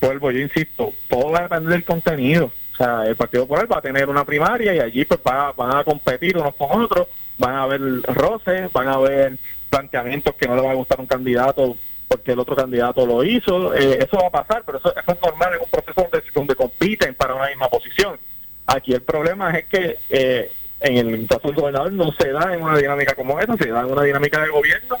vuelvo, 0.00 0.30
yo 0.30 0.40
insisto, 0.40 0.92
todo 1.08 1.30
va 1.30 1.40
a 1.40 1.42
depender 1.42 1.72
del 1.72 1.84
contenido. 1.84 2.50
O 2.72 2.76
sea, 2.76 3.04
el 3.06 3.16
Partido 3.16 3.44
Popular 3.44 3.70
va 3.70 3.78
a 3.78 3.82
tener 3.82 4.08
una 4.08 4.24
primaria 4.24 4.74
y 4.74 4.78
allí 4.78 5.04
pues 5.04 5.20
van 5.22 5.76
a 5.76 5.84
competir 5.84 6.36
unos 6.38 6.54
con 6.54 6.82
otros, 6.82 7.08
van 7.38 7.54
a 7.54 7.62
haber 7.64 7.80
roces, 8.02 8.72
van 8.72 8.88
a 8.88 8.94
haber 8.94 9.36
planteamientos 9.68 10.34
que 10.34 10.48
no 10.48 10.56
le 10.56 10.62
va 10.62 10.70
a 10.70 10.74
gustar 10.74 10.98
un 10.98 11.06
candidato 11.06 11.76
porque 12.08 12.32
el 12.32 12.38
otro 12.38 12.56
candidato 12.56 13.06
lo 13.06 13.22
hizo. 13.22 13.74
Eh, 13.74 13.98
eso 14.00 14.18
va 14.18 14.28
a 14.28 14.44
pasar, 14.44 14.62
pero 14.64 14.78
eso, 14.78 14.94
es 14.96 15.22
normal 15.22 15.54
en 15.54 15.60
un 15.60 15.70
proceso 15.70 16.08
donde, 16.10 16.22
donde 16.34 16.54
compiten 16.56 17.14
para 17.14 17.34
una 17.34 17.48
misma 17.48 17.68
posición. 17.68 18.18
Aquí 18.66 18.94
el 18.94 19.02
problema 19.02 19.56
es 19.56 19.66
que 19.66 19.98
eh, 20.08 20.50
en 20.80 20.96
el 20.96 21.28
caso 21.28 21.48
del 21.48 21.56
gobernador 21.56 21.92
no 21.92 22.12
se 22.12 22.32
da 22.32 22.54
en 22.54 22.62
una 22.62 22.78
dinámica 22.78 23.14
como 23.14 23.38
esa, 23.38 23.56
se 23.56 23.68
da 23.68 23.80
en 23.80 23.92
una 23.92 24.02
dinámica 24.02 24.40
de 24.40 24.48
gobierno 24.48 24.96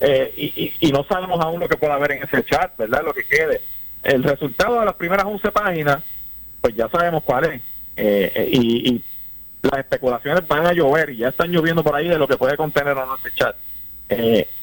eh, 0.00 0.32
y, 0.36 0.72
y, 0.80 0.92
no 0.92 1.04
sabemos 1.04 1.40
aún 1.40 1.58
lo 1.58 1.68
que 1.68 1.76
pueda 1.76 1.94
haber 1.94 2.12
en 2.12 2.22
ese 2.22 2.44
chat, 2.44 2.76
¿verdad? 2.76 3.02
Lo 3.04 3.12
que 3.12 3.24
quede. 3.24 3.60
El 4.02 4.22
resultado 4.22 4.78
de 4.78 4.86
las 4.86 4.94
primeras 4.94 5.26
11 5.26 5.50
páginas, 5.50 6.02
pues 6.60 6.74
ya 6.76 6.88
sabemos 6.88 7.24
cuál 7.24 7.46
es. 7.46 7.62
Eh, 7.96 8.32
eh, 8.34 8.48
y, 8.52 9.02
las 9.60 9.80
especulaciones 9.80 10.46
van 10.46 10.66
a 10.66 10.72
llover 10.72 11.10
y 11.10 11.16
ya 11.16 11.28
están 11.28 11.50
lloviendo 11.50 11.82
por 11.82 11.94
ahí 11.96 12.06
de 12.06 12.16
lo 12.16 12.28
que 12.28 12.36
puede 12.36 12.56
contener 12.56 12.96
o 12.96 13.04
no 13.04 13.16
ese 13.16 13.34
chat. 13.34 13.56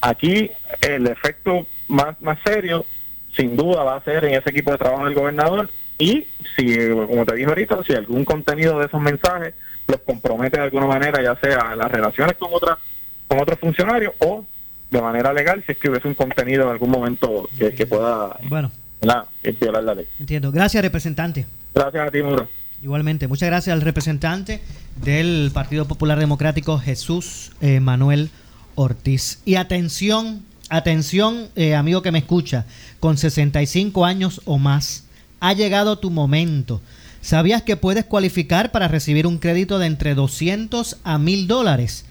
aquí 0.00 0.50
el 0.80 1.06
efecto 1.06 1.66
más, 1.88 2.20
más 2.22 2.38
serio, 2.42 2.86
sin 3.36 3.56
duda, 3.56 3.84
va 3.84 3.96
a 3.96 4.04
ser 4.04 4.24
en 4.24 4.34
ese 4.34 4.48
equipo 4.48 4.72
de 4.72 4.78
trabajo 4.78 5.04
del 5.04 5.14
gobernador 5.14 5.68
y 5.98 6.26
si, 6.56 6.88
como 6.88 7.26
te 7.26 7.36
dije 7.36 7.48
ahorita, 7.48 7.84
si 7.84 7.92
algún 7.92 8.24
contenido 8.24 8.78
de 8.78 8.86
esos 8.86 9.00
mensajes 9.00 9.54
los 9.86 10.00
compromete 10.00 10.56
de 10.56 10.64
alguna 10.64 10.86
manera, 10.86 11.22
ya 11.22 11.36
sea 11.36 11.76
las 11.76 11.92
relaciones 11.92 12.36
con 12.38 12.48
otras 12.52 12.78
con 13.28 13.38
otros 13.38 13.58
funcionarios 13.58 14.14
o 14.18 14.44
de 14.90 15.02
manera 15.02 15.32
legal 15.32 15.62
si 15.66 15.72
es 15.72 15.78
que 15.78 15.90
hubiese 15.90 16.08
un 16.08 16.14
contenido 16.14 16.64
en 16.64 16.68
algún 16.70 16.90
momento 16.90 17.48
que, 17.58 17.86
pueda 17.86 18.36
bueno. 18.48 18.70
violar 19.00 19.84
la 19.84 19.94
ley. 19.94 20.06
Entiendo. 20.18 20.52
Gracias, 20.52 20.82
representante. 20.82 21.46
Gracias 21.74 22.08
a 22.08 22.10
ti, 22.10 22.22
Muro. 22.22 22.48
Igualmente, 22.82 23.26
muchas 23.26 23.48
gracias 23.48 23.72
al 23.72 23.80
representante 23.80 24.60
del 25.02 25.50
Partido 25.52 25.86
Popular 25.86 26.18
Democrático, 26.18 26.78
Jesús 26.78 27.52
eh, 27.60 27.80
Manuel 27.80 28.30
Ortiz. 28.74 29.40
Y 29.44 29.56
atención, 29.56 30.42
atención, 30.68 31.48
eh, 31.56 31.74
amigo 31.74 32.02
que 32.02 32.12
me 32.12 32.18
escucha, 32.18 32.66
con 33.00 33.16
65 33.16 34.04
años 34.04 34.42
o 34.44 34.58
más, 34.58 35.04
ha 35.40 35.52
llegado 35.52 35.98
tu 35.98 36.10
momento. 36.10 36.80
¿Sabías 37.22 37.62
que 37.62 37.76
puedes 37.76 38.04
cualificar 38.04 38.70
para 38.70 38.88
recibir 38.88 39.26
un 39.26 39.38
crédito 39.38 39.78
de 39.78 39.86
entre 39.86 40.14
200 40.14 40.98
a 41.02 41.18
1000 41.18 41.48
dólares? 41.48 42.04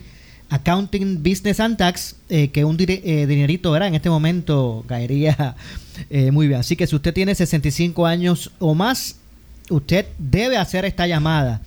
Accounting 0.51 1.21
Business 1.23 1.59
and 1.59 1.77
Tax, 1.77 2.15
eh, 2.29 2.49
que 2.49 2.65
un 2.65 2.77
eh, 2.79 3.27
dinerito 3.27 3.73
¿verdad? 3.73 3.89
en 3.89 3.97
este 3.97 4.09
momento 4.09 4.85
caería 4.87 5.57
eh, 6.11 6.31
muy 6.31 6.47
bien. 6.47 6.61
Así 6.61 6.77
que 6.77 6.87
si 6.87 6.95
usted 6.95 7.13
tiene 7.13 7.35
65 7.35 8.07
años 8.07 8.53
o 8.61 8.75
más, 8.75 9.17
usted 9.69 10.07
debe 10.19 10.59
hacer 10.59 10.85
esta 10.85 11.07
llamada, 11.07 11.61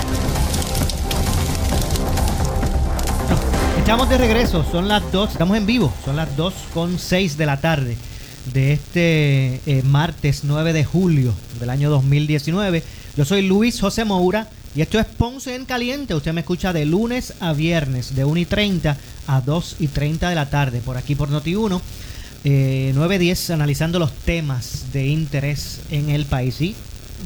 Estamos 3.77 4.09
de 4.09 4.17
regreso, 4.17 4.65
son 4.71 4.88
las 4.88 5.12
2, 5.12 5.31
estamos 5.31 5.57
en 5.57 5.65
vivo, 5.65 5.93
son 6.05 6.15
las 6.15 6.38
2 6.38 6.53
con 6.73 6.97
6 6.97 7.38
de 7.38 7.45
la 7.45 7.59
tarde 7.59 7.97
de 8.53 8.71
este 8.73 9.59
eh, 9.65 9.83
martes 9.83 10.43
9 10.43 10.71
de 10.71 10.86
julio 10.86 11.33
del 11.59 11.69
año 11.69 11.89
2019. 11.89 12.83
Yo 13.15 13.26
soy 13.26 13.43
Luis 13.43 13.80
José 13.80 14.06
Moura 14.06 14.47
y 14.76 14.82
esto 14.82 14.99
es 14.99 15.06
Ponce 15.06 15.54
en 15.54 15.65
Caliente. 15.65 16.15
Usted 16.15 16.34
me 16.34 16.41
escucha 16.41 16.73
de 16.73 16.84
lunes 16.86 17.36
a 17.39 17.54
viernes, 17.54 18.15
de 18.15 18.26
1 18.26 18.39
y 18.39 18.45
30 18.45 18.97
a 19.28 19.41
2 19.41 19.76
y 19.82 19.88
30 19.88 20.30
de 20.30 20.36
la 20.36 20.49
tarde, 20.49 20.82
por 20.82 20.97
aquí 20.97 21.13
por 21.13 21.30
Noti1. 21.30 21.80
Eh, 22.43 22.91
9.10 22.95 23.54
analizando 23.54 23.99
los 23.99 24.12
temas 24.13 24.86
de 24.91 25.06
interés 25.06 25.82
en 25.91 26.10
el 26.10 26.26
país. 26.26 26.60
Y, 26.60 26.76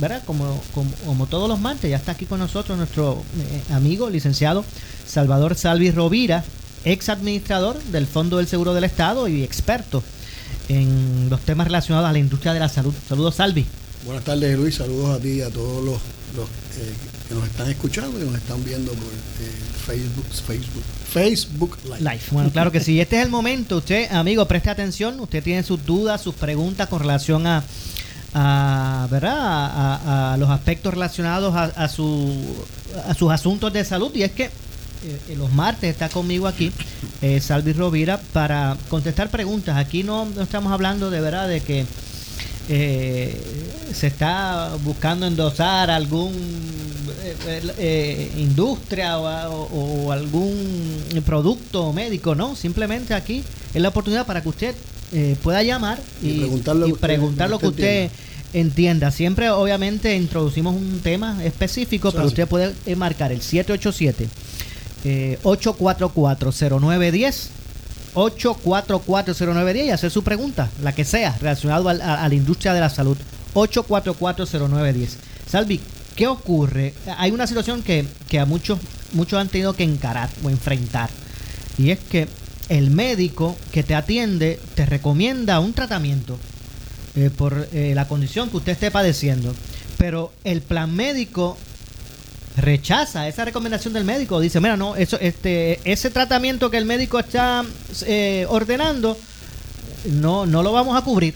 ¿verdad? 0.01 0.23
Como, 0.25 0.61
como, 1.05 1.25
todos 1.27 1.47
los 1.47 1.61
martes, 1.61 1.89
ya 1.89 1.95
está 1.95 2.11
aquí 2.11 2.25
con 2.25 2.39
nosotros 2.39 2.77
nuestro 2.77 3.23
eh, 3.39 3.73
amigo, 3.73 4.09
licenciado 4.09 4.65
Salvador 5.07 5.55
Salvi 5.55 5.91
Rovira, 5.91 6.43
ex 6.83 7.07
administrador 7.07 7.81
del 7.81 8.07
Fondo 8.07 8.37
del 8.37 8.47
Seguro 8.47 8.73
del 8.73 8.83
Estado 8.83 9.29
y 9.29 9.41
experto 9.41 10.03
en 10.67 11.29
los 11.29 11.39
temas 11.39 11.67
relacionados 11.67 12.09
a 12.09 12.11
la 12.11 12.19
industria 12.19 12.51
de 12.51 12.59
la 12.59 12.67
salud. 12.67 12.93
Saludos, 13.07 13.35
Salvi. 13.35 13.65
Buenas 14.07 14.23
tardes, 14.23 14.57
Luis. 14.57 14.75
Saludos 14.75 15.19
a 15.19 15.21
ti 15.21 15.31
y 15.31 15.41
a 15.41 15.49
todos 15.49 15.83
los, 15.83 15.97
eh, 15.97 16.93
que 17.27 17.35
nos 17.35 17.45
están 17.45 17.69
escuchando 17.69 18.17
y 18.17 18.23
nos 18.23 18.35
están 18.35 18.63
viendo 18.63 18.93
por 18.93 19.03
eh, 19.03 19.51
Facebook, 19.85 20.25
Facebook, 20.47 20.83
Facebook 21.11 21.77
Live. 21.99 22.21
Bueno, 22.31 22.49
claro 22.49 22.71
que 22.71 22.79
sí. 22.79 23.01
Este 23.01 23.19
es 23.19 23.25
el 23.25 23.29
momento. 23.29 23.79
Usted, 23.79 24.09
amigo, 24.13 24.45
preste 24.47 24.69
atención. 24.69 25.19
Usted 25.19 25.43
tiene 25.43 25.61
sus 25.61 25.85
dudas, 25.85 26.21
sus 26.21 26.35
preguntas 26.35 26.87
con 26.87 27.01
relación 27.01 27.45
a, 27.47 29.07
¿verdad? 29.11 30.31
A, 30.33 30.37
los 30.39 30.49
aspectos 30.51 30.93
relacionados 30.93 31.53
a, 31.53 31.89
su 31.89 32.33
a 33.05 33.13
sus 33.13 33.29
asuntos 33.29 33.73
de 33.73 33.83
salud 33.83 34.15
y 34.15 34.23
es 34.23 34.31
que 34.31 34.45
eh, 34.45 35.35
los 35.37 35.51
martes 35.51 35.89
está 35.91 36.07
conmigo 36.07 36.47
aquí 36.47 36.71
eh, 37.21 37.39
Salvi 37.41 37.73
Rovira 37.73 38.21
para 38.31 38.77
contestar 38.87 39.29
preguntas. 39.29 39.75
Aquí 39.75 40.03
no 40.03 40.29
estamos 40.41 40.71
hablando 40.71 41.09
de 41.09 41.19
verdad 41.19 41.49
de 41.49 41.59
que 41.59 41.85
eh, 42.69 43.35
se 43.93 44.07
está 44.07 44.75
buscando 44.83 45.25
endosar 45.25 45.89
algún 45.89 46.33
industria 48.37 49.19
o, 49.19 50.11
algún 50.11 50.55
producto 51.25 51.93
médico, 51.93 52.35
no, 52.35 52.55
simplemente 52.55 53.13
aquí 53.13 53.43
es 53.73 53.81
la 53.81 53.89
oportunidad 53.89 54.25
para 54.25 54.41
que 54.41 54.49
usted 54.49 54.75
pueda 55.43 55.63
llamar 55.63 55.99
y, 56.21 56.39
preguntar 56.99 57.49
lo 57.49 57.59
que 57.59 57.67
usted, 57.67 58.11
entienda. 58.53 59.11
Siempre 59.11 59.49
obviamente 59.49 60.15
introducimos 60.15 60.75
un 60.75 60.99
tema 61.01 61.43
específico, 61.43 62.11
pero 62.11 62.25
usted 62.25 62.47
puede 62.47 62.73
marcar 62.95 63.31
el 63.31 63.41
787 63.41 64.29
eh, 65.03 65.37
8440910 65.43 67.49
8440910 68.17 69.85
y 69.85 69.89
hacer 69.91 70.09
su 70.09 70.23
pregunta, 70.23 70.69
la 70.81 70.93
que 70.93 71.05
sea, 71.05 71.37
relacionado 71.39 71.87
a, 71.87 71.93
la 71.93 72.33
industria 72.33 72.73
de 72.73 72.79
la 72.79 72.89
salud. 72.89 73.15
8440910. 73.53 75.09
Salvi, 75.47 75.79
¿qué 76.15 76.27
ocurre? 76.27 76.95
Hay 77.17 77.29
una 77.29 77.45
situación 77.45 77.83
que, 77.83 78.07
a 78.39 78.45
muchos, 78.45 78.79
muchos 79.13 79.39
han 79.39 79.49
tenido 79.49 79.73
que 79.73 79.83
encarar 79.83 80.29
o 80.43 80.49
enfrentar. 80.49 81.11
Y 81.77 81.91
es 81.91 81.99
que 81.99 82.27
el 82.69 82.89
médico 82.89 83.55
que 83.71 83.83
te 83.83 83.93
atiende 83.93 84.59
te 84.73 84.87
recomienda 84.87 85.59
un 85.59 85.73
tratamiento 85.73 86.39
eh, 87.15 87.29
por 87.29 87.69
eh, 87.71 87.93
la 87.93 88.07
condición 88.07 88.49
que 88.49 88.57
usted 88.57 88.71
esté 88.71 88.89
padeciendo. 88.89 89.53
Pero 89.99 90.33
el 90.43 90.61
plan 90.61 90.93
médico 90.95 91.55
rechaza 92.57 93.27
esa 93.27 93.45
recomendación 93.45 93.93
del 93.93 94.03
médico. 94.03 94.39
Dice, 94.39 94.59
mira, 94.59 94.75
no, 94.75 94.95
eso, 94.95 95.17
este, 95.19 95.79
ese 95.89 96.09
tratamiento 96.09 96.69
que 96.69 96.77
el 96.77 96.85
médico 96.85 97.19
está 97.19 97.63
eh, 98.05 98.45
ordenando, 98.49 99.17
no, 100.11 100.45
no 100.45 100.63
lo 100.63 100.71
vamos 100.71 100.97
a 100.97 101.03
cubrir, 101.03 101.35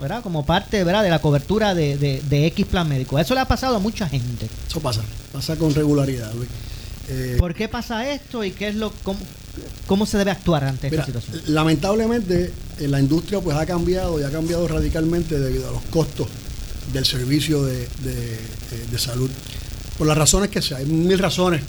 ¿verdad? 0.00 0.22
Como 0.22 0.44
parte, 0.44 0.84
¿verdad? 0.84 1.02
De 1.02 1.10
la 1.10 1.20
cobertura 1.20 1.74
de, 1.74 1.96
de, 1.96 2.46
X 2.46 2.66
plan 2.66 2.88
médico. 2.88 3.18
Eso 3.18 3.34
le 3.34 3.40
ha 3.40 3.46
pasado 3.46 3.76
a 3.76 3.78
mucha 3.78 4.08
gente. 4.08 4.48
Eso 4.68 4.80
pasa, 4.80 5.02
pasa 5.32 5.56
con 5.56 5.74
regularidad, 5.74 6.32
eh, 7.10 7.36
¿Por 7.38 7.54
qué 7.54 7.68
pasa 7.68 8.10
esto 8.10 8.44
y 8.44 8.50
qué 8.50 8.68
es 8.68 8.74
lo 8.74 8.92
cómo, 9.86 10.04
se 10.04 10.18
debe 10.18 10.30
actuar 10.30 10.64
ante 10.64 10.88
esta 10.88 11.06
situación? 11.06 11.40
Lamentablemente, 11.46 12.52
eh, 12.78 12.86
la 12.86 13.00
industria 13.00 13.40
pues 13.40 13.56
ha 13.56 13.64
cambiado 13.64 14.20
y 14.20 14.24
ha 14.24 14.30
cambiado 14.30 14.68
radicalmente 14.68 15.38
debido 15.38 15.70
a 15.70 15.72
los 15.72 15.82
costos 15.84 16.28
del 16.92 17.06
servicio 17.06 17.64
de, 17.64 17.88
de 18.02 18.98
salud 18.98 19.30
por 19.98 20.06
las 20.06 20.16
razones 20.16 20.48
que 20.48 20.62
sea. 20.62 20.78
Hay 20.78 20.86
mil 20.86 21.18
razones 21.18 21.60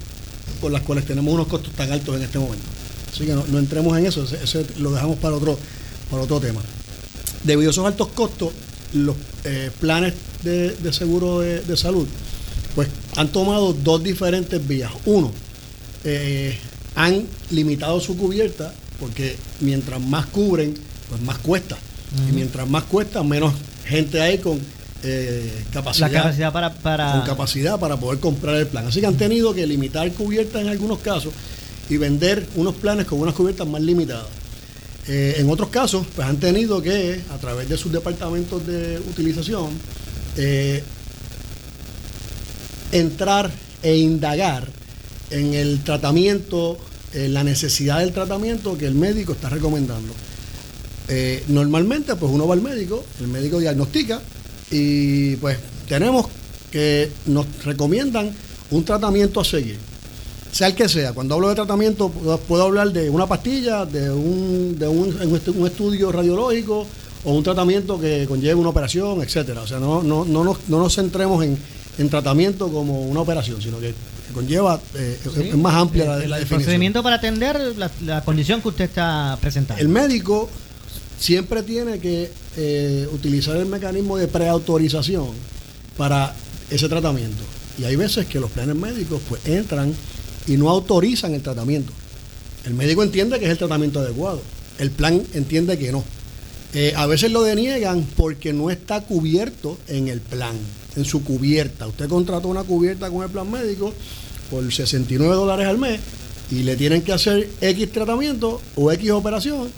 por 0.61 0.71
las 0.71 0.83
cuales 0.83 1.05
tenemos 1.05 1.33
unos 1.33 1.47
costos 1.47 1.73
tan 1.73 1.91
altos 1.91 2.15
en 2.15 2.23
este 2.23 2.39
momento. 2.39 2.65
Así 3.11 3.25
que 3.25 3.33
no, 3.33 3.57
entremos 3.57 3.97
en 3.97 4.05
eso, 4.05 4.23
eso 4.23 4.63
lo 4.77 4.91
dejamos 4.91 5.17
para 5.17 5.35
otro, 5.35 5.57
para 6.11 6.23
otro 6.23 6.39
tema. 6.39 6.61
Debido 7.43 7.69
a 7.69 7.71
esos 7.71 7.85
altos 7.85 8.09
costos, 8.09 8.53
los 8.93 9.15
eh, 9.43 9.71
planes 9.79 10.13
de, 10.43 10.93
seguro 10.93 11.39
de, 11.39 11.77
salud 11.77 12.07
pues 12.75 12.87
han 13.15 13.29
tomado 13.29 13.73
dos 13.73 14.03
diferentes 14.03 14.65
vías. 14.65 14.91
Uno, 15.05 15.31
eh, 16.03 16.57
han 16.95 17.25
limitado 17.49 17.99
su 17.99 18.15
cubierta 18.15 18.73
porque 18.99 19.35
mientras 19.61 19.99
más 19.99 20.27
cubren, 20.27 20.75
pues 21.09 21.21
más 21.21 21.39
cuesta. 21.39 21.77
Y 22.27 22.31
mientras 22.31 22.67
más 22.67 22.83
cuesta, 22.85 23.21
menos 23.23 23.53
gente 23.85 24.19
hay 24.19 24.39
con 24.39 24.59
eh, 25.03 25.63
capacidad, 25.71 26.11
la 26.11 26.17
capacidad 26.21 26.53
para, 26.53 26.73
para... 26.73 27.11
Con 27.13 27.21
capacidad 27.21 27.79
para 27.79 27.97
poder 27.97 28.19
comprar 28.19 28.55
el 28.55 28.67
plan. 28.67 28.87
Así 28.87 28.99
que 28.99 29.07
han 29.07 29.17
tenido 29.17 29.53
que 29.53 29.65
limitar 29.65 30.11
cubiertas 30.11 30.61
en 30.61 30.69
algunos 30.69 30.99
casos 30.99 31.33
y 31.89 31.97
vender 31.97 32.47
unos 32.55 32.75
planes 32.75 33.05
con 33.05 33.19
unas 33.19 33.33
cubiertas 33.33 33.67
más 33.67 33.81
limitadas. 33.81 34.27
Eh, 35.07 35.35
en 35.37 35.49
otros 35.49 35.69
casos, 35.69 36.05
pues 36.15 36.27
han 36.27 36.37
tenido 36.37 36.81
que, 36.81 37.21
a 37.33 37.37
través 37.37 37.69
de 37.69 37.77
sus 37.77 37.91
departamentos 37.91 38.65
de 38.67 38.99
utilización, 38.99 39.69
eh, 40.37 40.83
entrar 42.91 43.49
e 43.81 43.95
indagar 43.95 44.67
en 45.31 45.53
el 45.53 45.81
tratamiento, 45.83 46.77
en 47.13 47.33
la 47.33 47.43
necesidad 47.43 47.99
del 47.99 48.11
tratamiento 48.11 48.77
que 48.77 48.85
el 48.85 48.95
médico 48.95 49.33
está 49.33 49.49
recomendando. 49.49 50.13
normalmente, 51.47 52.15
pues 52.15 52.31
uno 52.31 52.47
va 52.47 52.53
al 52.53 52.61
médico, 52.61 53.03
el 53.19 53.29
médico 53.29 53.59
diagnostica, 53.59 54.21
y 54.71 55.35
pues 55.37 55.57
tenemos 55.87 56.27
que 56.71 57.11
nos 57.25 57.45
recomiendan 57.63 58.31
un 58.71 58.85
tratamiento 58.85 59.41
a 59.41 59.45
seguir. 59.45 59.77
Sea 60.51 60.67
el 60.67 60.75
que 60.75 60.89
sea, 60.89 61.13
cuando 61.13 61.35
hablo 61.35 61.49
de 61.49 61.55
tratamiento 61.55 62.09
puedo 62.09 62.63
hablar 62.63 62.91
de 62.91 63.09
una 63.09 63.27
pastilla, 63.27 63.85
de 63.85 64.09
un, 64.09 64.77
de 64.79 64.87
un, 64.87 65.67
estudio 65.67 66.11
radiológico 66.11 66.87
o 67.23 67.33
un 67.33 67.43
tratamiento 67.43 67.99
que 67.99 68.25
conlleve 68.27 68.55
una 68.55 68.69
operación, 68.69 69.21
etcétera. 69.21 69.61
O 69.61 69.67
sea, 69.67 69.79
no, 69.79 70.01
no, 70.01 70.25
no, 70.25 70.43
nos, 70.43 70.57
no 70.67 70.79
nos 70.79 70.95
centremos 70.95 71.45
en, 71.45 71.57
tratamiento 72.09 72.69
como 72.69 73.01
una 73.01 73.19
operación, 73.19 73.61
sino 73.61 73.77
que 73.79 73.93
conlleva, 74.33 74.79
eh, 74.95 75.19
es 75.43 75.55
más 75.55 75.75
amplia 75.75 76.05
la, 76.05 76.11
la, 76.11 76.21
definición. 76.21 76.59
procedimiento 76.59 77.03
para 77.03 77.17
atender 77.17 77.59
la, 77.77 77.91
la, 78.05 78.21
condición 78.21 78.61
que 78.61 78.69
usted 78.69 78.85
está 78.85 79.37
presentando. 79.41 79.81
El 79.81 79.89
médico 79.89 80.49
siempre 81.19 81.63
tiene 81.63 81.99
que 81.99 82.31
eh, 82.57 83.07
utilizar 83.11 83.57
el 83.57 83.65
mecanismo 83.65 84.17
de 84.17 84.27
preautorización 84.27 85.27
para 85.97 86.33
ese 86.69 86.87
tratamiento. 86.87 87.43
Y 87.77 87.83
hay 87.83 87.95
veces 87.95 88.25
que 88.25 88.39
los 88.39 88.51
planes 88.51 88.75
médicos 88.75 89.21
pues 89.27 89.45
entran 89.45 89.93
y 90.47 90.57
no 90.57 90.69
autorizan 90.69 91.33
el 91.33 91.41
tratamiento. 91.41 91.91
El 92.65 92.73
médico 92.73 93.03
entiende 93.03 93.39
que 93.39 93.45
es 93.45 93.51
el 93.51 93.57
tratamiento 93.57 93.99
adecuado. 93.99 94.41
El 94.79 94.91
plan 94.91 95.21
entiende 95.33 95.77
que 95.77 95.91
no. 95.91 96.03
Eh, 96.73 96.93
a 96.95 97.05
veces 97.07 97.31
lo 97.31 97.41
deniegan 97.41 98.05
porque 98.15 98.53
no 98.53 98.69
está 98.69 99.01
cubierto 99.01 99.77
en 99.87 100.07
el 100.07 100.21
plan, 100.21 100.55
en 100.95 101.03
su 101.03 101.23
cubierta. 101.23 101.87
Usted 101.87 102.07
contrató 102.07 102.47
una 102.47 102.63
cubierta 102.63 103.09
con 103.09 103.23
el 103.23 103.29
plan 103.29 103.49
médico 103.49 103.93
por 104.49 104.71
69 104.71 105.33
dólares 105.35 105.67
al 105.67 105.77
mes 105.77 105.99
y 106.51 106.63
le 106.63 106.75
tienen 106.75 107.01
que 107.01 107.11
hacer 107.11 107.49
X 107.61 107.91
tratamiento 107.91 108.61
o 108.75 108.91
X 108.91 109.11
operación 109.11 109.69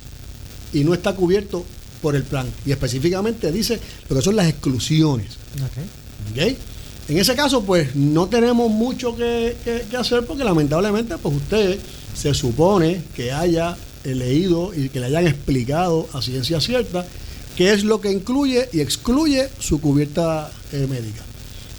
y 0.73 0.83
no 0.83 0.93
está 0.93 1.13
cubierto 1.13 1.65
por 2.01 2.15
el 2.15 2.23
plan. 2.23 2.47
Y 2.65 2.71
específicamente 2.71 3.51
dice 3.51 3.79
lo 4.09 4.15
que 4.15 4.21
son 4.21 4.35
las 4.35 4.47
exclusiones. 4.47 5.37
Okay. 6.31 6.57
En 7.07 7.17
ese 7.17 7.35
caso, 7.35 7.63
pues 7.63 7.95
no 7.95 8.27
tenemos 8.27 8.69
mucho 8.69 9.15
que, 9.15 9.55
hacer 9.97 10.25
porque 10.25 10.43
lamentablemente, 10.43 11.17
pues 11.17 11.35
usted 11.35 11.79
se 12.15 12.33
supone 12.33 13.01
que 13.15 13.31
haya 13.31 13.75
leído 14.03 14.73
y 14.73 14.89
que 14.89 14.99
le 14.99 15.07
hayan 15.07 15.27
explicado 15.27 16.07
a 16.13 16.21
ciencia 16.21 16.59
cierta 16.59 17.05
qué 17.55 17.73
es 17.73 17.83
lo 17.83 18.01
que 18.01 18.11
incluye 18.11 18.69
y 18.71 18.79
excluye 18.79 19.49
su 19.59 19.81
cubierta 19.81 20.51
eh, 20.71 20.87
médica. 20.89 21.23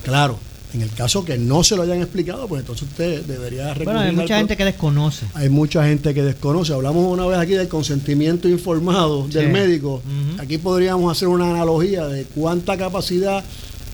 Claro, 0.05 0.39
en 0.75 0.83
el 0.83 0.91
caso 0.91 1.25
que 1.25 1.37
no 1.39 1.63
se 1.65 1.77
lo 1.77 1.83
hayan 1.83 2.01
explicado, 2.01 2.49
pues 2.49 2.61
entonces 2.61 2.89
usted 2.89 3.25
debería 3.25 3.75
Bueno, 3.75 4.01
hay 4.01 4.13
mucha 4.13 4.39
gente 4.39 4.57
que 4.57 4.65
desconoce. 4.65 5.27
Hay 5.35 5.49
mucha 5.49 5.85
gente 5.85 6.15
que 6.15 6.23
desconoce. 6.23 6.73
Hablamos 6.73 7.07
una 7.13 7.27
vez 7.27 7.39
aquí 7.39 7.53
del 7.53 7.69
consentimiento 7.69 8.49
informado 8.49 9.29
del 9.29 9.51
médico. 9.51 10.03
Aquí 10.39 10.59
podríamos 10.59 11.11
hacer 11.13 11.29
una 11.29 11.51
analogía 11.51 12.07
de 12.07 12.25
cuánta 12.25 12.77
capacidad 12.77 13.45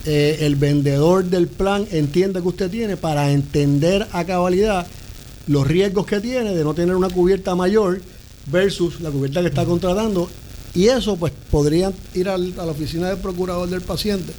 eh, 0.05 0.37
el 0.41 0.55
vendedor 0.55 1.25
del 1.25 1.47
plan 1.47 1.85
entiende 1.91 2.41
que 2.41 2.47
usted 2.47 2.71
tiene 2.71 2.95
para 2.95 3.31
entender 3.31 4.07
a 4.13 4.23
cabalidad 4.23 4.87
los 5.47 5.67
riesgos 5.67 6.05
que 6.05 6.21
tiene 6.21 6.55
de 6.55 6.63
no 6.63 6.73
tener 6.73 6.95
una 6.95 7.09
cubierta 7.09 7.53
mayor 7.55 8.01
versus 8.45 9.01
la 9.01 9.11
cubierta 9.11 9.41
que 9.41 9.47
está 9.47 9.65
contratando. 9.65 10.29
Y 10.73 10.87
eso 10.87 11.17
pues 11.17 11.33
podría 11.51 11.91
ir 12.13 12.29
a 12.29 12.37
la 12.37 12.65
oficina 12.65 13.09
del 13.09 13.17
procurador 13.17 13.67
del 13.69 13.81
paciente 13.81 14.31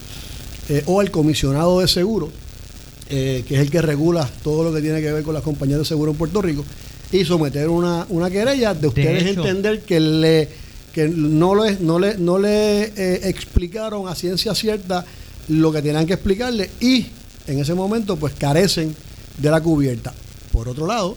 eh, 0.70 0.84
o 0.86 1.02
el 1.02 1.10
comisionado 1.10 1.80
de 1.80 1.88
seguro, 1.88 2.30
eh, 3.08 3.42
que 3.48 3.56
es 3.56 3.60
el 3.60 3.72
que 3.72 3.82
regula 3.82 4.30
todo 4.44 4.62
lo 4.62 4.72
que 4.72 4.80
tiene 4.80 5.00
que 5.00 5.10
ver 5.10 5.24
con 5.24 5.34
las 5.34 5.42
compañías 5.42 5.80
de 5.80 5.84
seguro 5.84 6.12
en 6.12 6.16
Puerto 6.16 6.40
Rico, 6.40 6.64
y 7.10 7.24
someter 7.24 7.68
una, 7.68 8.06
una 8.08 8.30
querella 8.30 8.72
de 8.72 8.86
ustedes 8.86 9.36
entender 9.36 9.80
que 9.80 9.98
le 9.98 10.48
que 10.92 11.08
no 11.08 11.56
le, 11.56 11.76
no 11.80 11.98
le, 11.98 12.18
no 12.18 12.38
le 12.38 12.84
eh, 12.84 13.20
explicaron 13.24 14.06
a 14.06 14.14
ciencia 14.14 14.54
cierta 14.54 15.04
lo 15.48 15.72
que 15.72 15.82
tenían 15.82 16.06
que 16.06 16.12
explicarle 16.12 16.70
y 16.80 17.06
en 17.48 17.58
ese 17.58 17.74
momento 17.74 18.14
pues 18.14 18.34
carecen 18.34 18.94
de 19.38 19.50
la 19.50 19.60
cubierta. 19.60 20.14
Por 20.52 20.68
otro 20.68 20.86
lado, 20.86 21.16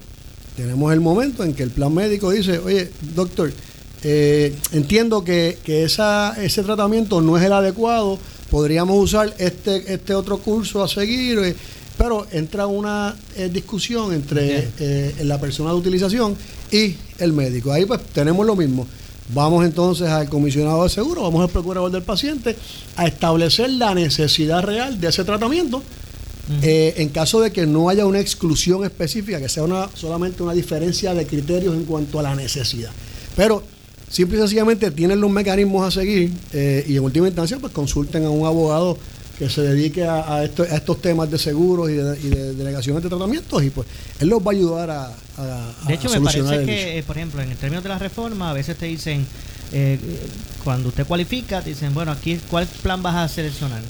tenemos 0.57 0.91
el 0.93 0.99
momento 0.99 1.43
en 1.43 1.53
que 1.53 1.61
el 1.61 1.69
plan 1.69 1.93
médico 1.93 2.31
dice, 2.31 2.57
oye, 2.57 2.89
doctor, 3.15 3.51
entiendo 4.03 5.23
que, 5.23 5.59
que 5.63 5.83
esa, 5.83 6.35
ese 6.43 6.63
tratamiento 6.63 7.21
no 7.21 7.37
es 7.37 7.43
el 7.43 7.53
adecuado 7.53 8.17
podríamos 8.53 8.95
usar 9.03 9.33
este, 9.39 9.91
este 9.91 10.13
otro 10.13 10.37
curso 10.37 10.83
a 10.83 10.87
seguir, 10.87 11.39
eh, 11.39 11.55
pero 11.97 12.27
entra 12.31 12.67
una 12.67 13.15
eh, 13.35 13.49
discusión 13.51 14.13
entre 14.13 14.69
eh, 14.79 15.15
la 15.23 15.41
persona 15.41 15.71
de 15.71 15.77
utilización 15.77 16.37
y 16.71 16.95
el 17.17 17.33
médico. 17.33 17.71
Ahí 17.71 17.87
pues 17.87 18.01
tenemos 18.13 18.45
lo 18.45 18.55
mismo. 18.55 18.85
Vamos 19.33 19.65
entonces 19.65 20.07
al 20.07 20.29
comisionado 20.29 20.83
de 20.83 20.89
seguro, 20.89 21.23
vamos 21.23 21.41
al 21.41 21.49
procurador 21.49 21.89
del 21.89 22.03
paciente 22.03 22.55
a 22.95 23.07
establecer 23.07 23.71
la 23.71 23.95
necesidad 23.95 24.61
real 24.61 25.01
de 25.01 25.07
ese 25.07 25.23
tratamiento 25.23 25.81
en 26.61 27.09
caso 27.09 27.39
de 27.39 27.51
que 27.51 27.65
no 27.65 27.89
haya 27.89 28.05
una 28.05 28.19
exclusión 28.19 28.83
específica, 28.83 29.39
que 29.39 29.49
sea 29.49 29.63
una, 29.63 29.89
solamente 29.95 30.43
una 30.43 30.53
diferencia 30.53 31.15
de 31.15 31.25
criterios 31.25 31.73
en 31.73 31.85
cuanto 31.85 32.19
a 32.19 32.21
la 32.21 32.35
necesidad. 32.35 32.91
Pero 33.35 33.63
simple 34.13 34.37
y 34.37 34.41
sencillamente 34.41 34.91
tienen 34.91 35.19
los 35.19 35.31
mecanismos 35.31 35.87
a 35.87 35.91
seguir 35.91 36.31
eh, 36.53 36.85
y 36.87 36.95
en 36.95 37.03
última 37.03 37.25
instancia 37.25 37.57
pues 37.57 37.73
consulten 37.73 38.23
a 38.25 38.29
un 38.29 38.45
abogado 38.45 38.95
que 39.39 39.49
se 39.49 39.61
dedique 39.63 40.05
a, 40.05 40.43
estos 40.43 41.01
temas 41.01 41.31
de 41.31 41.39
seguros 41.39 41.89
y 41.89 41.93
de, 41.93 42.53
delegaciones 42.53 43.01
de 43.01 43.09
tratamientos 43.09 43.63
y 43.63 43.71
pues 43.71 43.87
él 44.19 44.29
los 44.29 44.39
va 44.39 44.51
a 44.51 44.55
ayudar 44.55 44.89
a, 44.91 45.05
a 45.37 45.73
De 45.87 45.95
hecho, 45.95 46.09
me 46.11 46.21
parece 46.21 46.63
que, 46.63 46.99
eh, 46.99 47.03
por 47.03 47.17
ejemplo, 47.17 47.41
en 47.41 47.49
el 47.49 47.57
término 47.57 47.81
de 47.81 47.89
la 47.89 47.97
reforma, 47.97 48.51
a 48.51 48.53
veces 48.53 48.77
te 48.77 48.85
dicen, 48.85 49.25
eh, 49.71 49.97
cuando 50.63 50.89
usted 50.89 51.07
cualifica, 51.07 51.63
te 51.63 51.71
dicen, 51.71 51.95
bueno, 51.95 52.11
aquí, 52.11 52.39
¿cuál 52.51 52.67
plan 52.83 53.01
vas 53.01 53.15
a 53.15 53.27
seleccionar? 53.27 53.81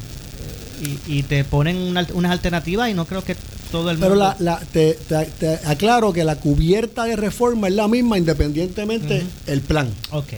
Y, 1.08 1.24
te 1.24 1.44
ponen 1.44 1.78
unas 1.78 2.32
alternativas 2.32 2.90
y 2.90 2.94
no 2.94 3.06
creo 3.06 3.24
que 3.24 3.36
todo 3.74 3.90
el 3.90 3.98
mundo... 3.98 4.16
Pero 4.16 4.36
la, 4.40 4.60
te, 4.72 5.60
aclaro 5.66 6.14
que 6.14 6.24
la 6.24 6.36
cubierta 6.36 7.06
de 7.06 7.16
reforma 7.16 7.68
es 7.68 7.74
la 7.74 7.88
misma 7.88 8.20
independientemente 8.20 9.24
el 9.48 9.62
plan. 9.62 9.90
Ok. 10.12 10.34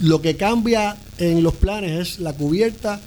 Lo 0.00 0.22
que 0.22 0.36
cambia 0.36 0.96
en 1.18 1.42
los 1.42 1.54
planes 1.54 1.90
es 2.00 2.20
la 2.20 2.34
cubierta 2.34 3.00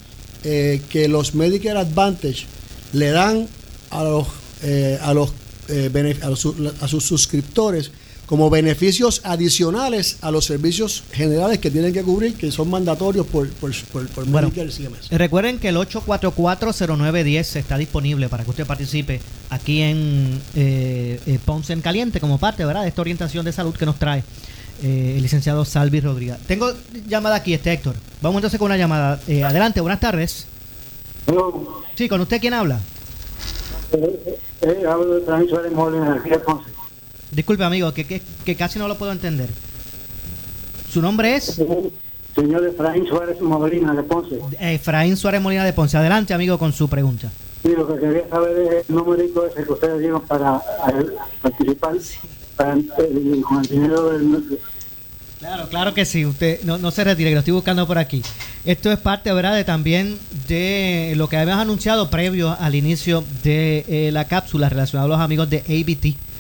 eh, 0.44 0.82
que 0.90 1.08
los 1.08 1.36
Medicare 1.36 1.80
Advantage 1.80 2.48
le 2.92 3.12
dan 3.12 3.48
a 3.92 4.04
los, 4.04 4.28
eh, 4.62 5.00
a, 5.02 5.14
los, 5.14 5.32
eh, 5.70 6.20
a, 6.22 6.88
sus 6.90 7.06
suscriptores 7.06 7.92
como 8.32 8.50
beneficios 8.50 9.20
adicionales 9.26 10.18
a 10.22 10.32
los 10.32 10.46
servicios 10.46 11.04
generales 11.12 11.60
que 11.60 11.70
tienen 11.70 11.92
que 11.92 12.02
cubrir, 12.02 12.36
que 12.36 12.50
son 12.50 12.70
mandatorios 12.70 13.28
por, 13.28 13.50
por, 13.50 13.74
por, 13.92 14.26
Medicare 14.26 14.70
CMS. 14.72 15.10
Recuerden 15.10 15.60
que 15.60 15.68
el 15.68 15.76
8440910 15.76 17.58
está 17.58 17.78
disponible 17.78 18.30
para 18.30 18.46
que 18.46 18.52
usted 18.52 18.66
participe 18.66 19.20
aquí 19.50 19.82
en 19.82 20.40
Ponce 21.44 21.74
en 21.74 21.82
Caliente 21.82 22.22
como 22.22 22.38
parte 22.38 22.64
¿verdad? 22.64 22.84
de 22.84 22.88
esta 22.88 23.02
orientación 23.02 23.44
de 23.44 23.52
salud 23.52 23.76
que 23.76 23.86
nos 23.86 24.00
trae 24.00 24.24
eh, 24.82 25.16
el 25.18 25.22
licenciado 25.22 25.66
Salvi 25.66 26.00
Rodríguez. 26.00 26.38
Tengo 26.48 26.72
llamada 27.10 27.36
aquí, 27.36 27.54
este 27.54 27.74
Héctor. 27.74 27.96
Vamos 28.22 28.38
entonces 28.38 28.58
con 28.58 28.68
una 28.68 28.78
llamada. 28.78 29.20
Eh, 29.28 29.44
adelante, 29.44 29.82
buenas 29.82 30.00
tardes. 30.00 30.48
Sí, 31.96 32.08
¿con 32.08 32.22
usted 32.22 32.40
quién 32.40 32.54
habla? 32.54 32.80
Eh, 33.92 34.40
eh 34.62 34.84
hablo 34.88 35.20
de 35.20 35.70
Molina, 35.72 36.24
Disculpe, 37.32 37.64
amigo, 37.64 37.94
que, 37.94 38.22
que, 38.46 38.56
casi 38.56 38.78
no 38.78 38.88
lo 38.88 38.98
puedo 38.98 39.12
entender. 39.12 39.50
¿Su 40.92 41.02
nombre 41.02 41.36
es? 41.36 41.62
Señor 42.36 42.66
Efraín 42.66 43.06
Suárez 43.06 43.42
Molina 43.42 43.94
de 43.94 44.04
Ponce. 44.04 44.40
Efraín 44.60 45.16
Suárez 45.16 45.42
Molina 45.42 45.64
de 45.64 45.74
Ponce. 45.74 45.98
Adelante, 45.98 46.34
amigo, 46.34 46.58
con 46.58 46.74
su 46.74 46.90
pregunta. 46.90 47.32
Sí, 47.62 47.70
lo 47.70 47.88
que 47.88 48.00
quería 48.00 48.28
saber 48.28 48.58
es 48.58 48.90
el 48.90 48.96
número 48.96 49.22
ese 49.24 49.64
que 49.64 49.72
ustedes 49.72 50.00
dieron 50.00 50.22
para 50.22 50.62
participar. 51.42 51.96
Para 52.56 52.74
el, 52.74 52.88
con 53.48 53.60
el 53.60 53.68
dinero 53.68 54.10
del, 54.10 54.60
Claro, 55.40 55.68
claro 55.70 55.94
que 55.94 56.06
sí. 56.06 56.26
Usted 56.26 56.62
no, 56.64 56.78
no 56.78 56.92
se 56.92 57.04
retire, 57.04 57.30
que 57.30 57.36
lo 57.36 57.40
estoy 57.40 57.54
buscando 57.54 57.88
por 57.88 57.98
aquí. 57.98 58.22
Esto 58.64 58.92
es 58.92 59.00
parte, 59.00 59.34
¿verdad?, 59.34 59.56
de 59.56 59.64
también 59.64 60.20
de 60.48 61.14
lo 61.16 61.28
que 61.30 61.38
habíamos 61.38 61.64
anunciado 61.64 62.12
previo 62.12 62.56
al 62.60 62.76
inicio 62.76 63.24
de 63.42 63.86
eh, 63.88 64.12
la 64.12 64.26
cápsula 64.26 64.70
relacionado 64.70 65.08
a 65.08 65.18
los 65.18 65.20
amigos 65.20 65.50
de 65.50 65.60
ABT. 65.60 66.31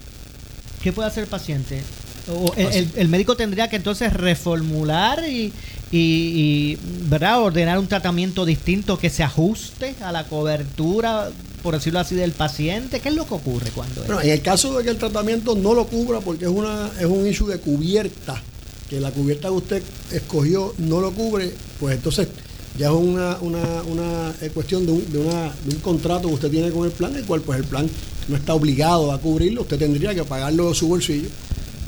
¿qué 0.81 0.91
puede 0.91 1.07
hacer 1.07 1.23
el 1.23 1.29
paciente? 1.29 1.81
O 2.29 2.53
el, 2.55 3.07
médico 3.07 3.37
tendría 3.37 3.69
que 3.69 3.77
entonces 3.77 4.11
reformular 4.11 5.23
y, 5.27 5.53
y, 5.91 6.77
¿verdad? 7.03 7.41
ordenar 7.41 7.79
un 7.79 7.87
tratamiento 7.87 8.45
distinto 8.45 8.97
que 8.97 9.09
se 9.09 9.23
ajuste 9.23 9.95
a 10.01 10.11
la 10.11 10.25
cobertura 10.25 11.29
por 11.63 11.73
decirlo 11.73 11.99
así, 11.99 12.15
del 12.15 12.31
paciente? 12.31 12.99
¿Qué 12.99 13.09
es 13.09 13.15
lo 13.15 13.27
que 13.27 13.33
ocurre 13.33 13.71
cuando 13.71 14.01
bueno, 14.01 14.21
En 14.21 14.29
el 14.29 14.41
caso 14.41 14.77
de 14.77 14.85
que 14.85 14.89
el 14.89 14.97
tratamiento 14.97 15.55
no 15.55 15.73
lo 15.73 15.85
cubra 15.85 16.21
porque 16.21 16.45
es, 16.45 16.51
una, 16.51 16.89
es 16.99 17.05
un 17.05 17.27
issue 17.27 17.47
de 17.47 17.59
cubierta, 17.59 18.41
que 18.89 19.01
la 19.01 19.11
cubierta 19.11 19.49
que 19.49 19.53
usted 19.53 19.83
escogió 20.11 20.73
no 20.77 21.01
lo 21.01 21.11
cubre, 21.11 21.51
pues 21.79 21.95
entonces 21.95 22.29
ya 22.77 22.87
es 22.87 22.93
una, 22.93 23.37
una, 23.41 23.81
una 23.83 24.33
cuestión 24.53 24.85
de 24.85 24.93
un, 24.93 25.11
de, 25.11 25.17
una, 25.17 25.51
de 25.65 25.75
un 25.75 25.81
contrato 25.81 26.27
que 26.29 26.35
usted 26.35 26.51
tiene 26.51 26.71
con 26.71 26.85
el 26.85 26.91
plan, 26.91 27.13
el 27.15 27.25
cual 27.25 27.41
pues 27.41 27.59
el 27.59 27.65
plan 27.65 27.89
no 28.29 28.37
está 28.37 28.53
obligado 28.53 29.11
a 29.11 29.19
cubrirlo, 29.19 29.63
usted 29.63 29.79
tendría 29.79 30.15
que 30.15 30.23
pagarlo 30.23 30.69
de 30.69 30.75
su 30.75 30.87
bolsillo 30.87 31.27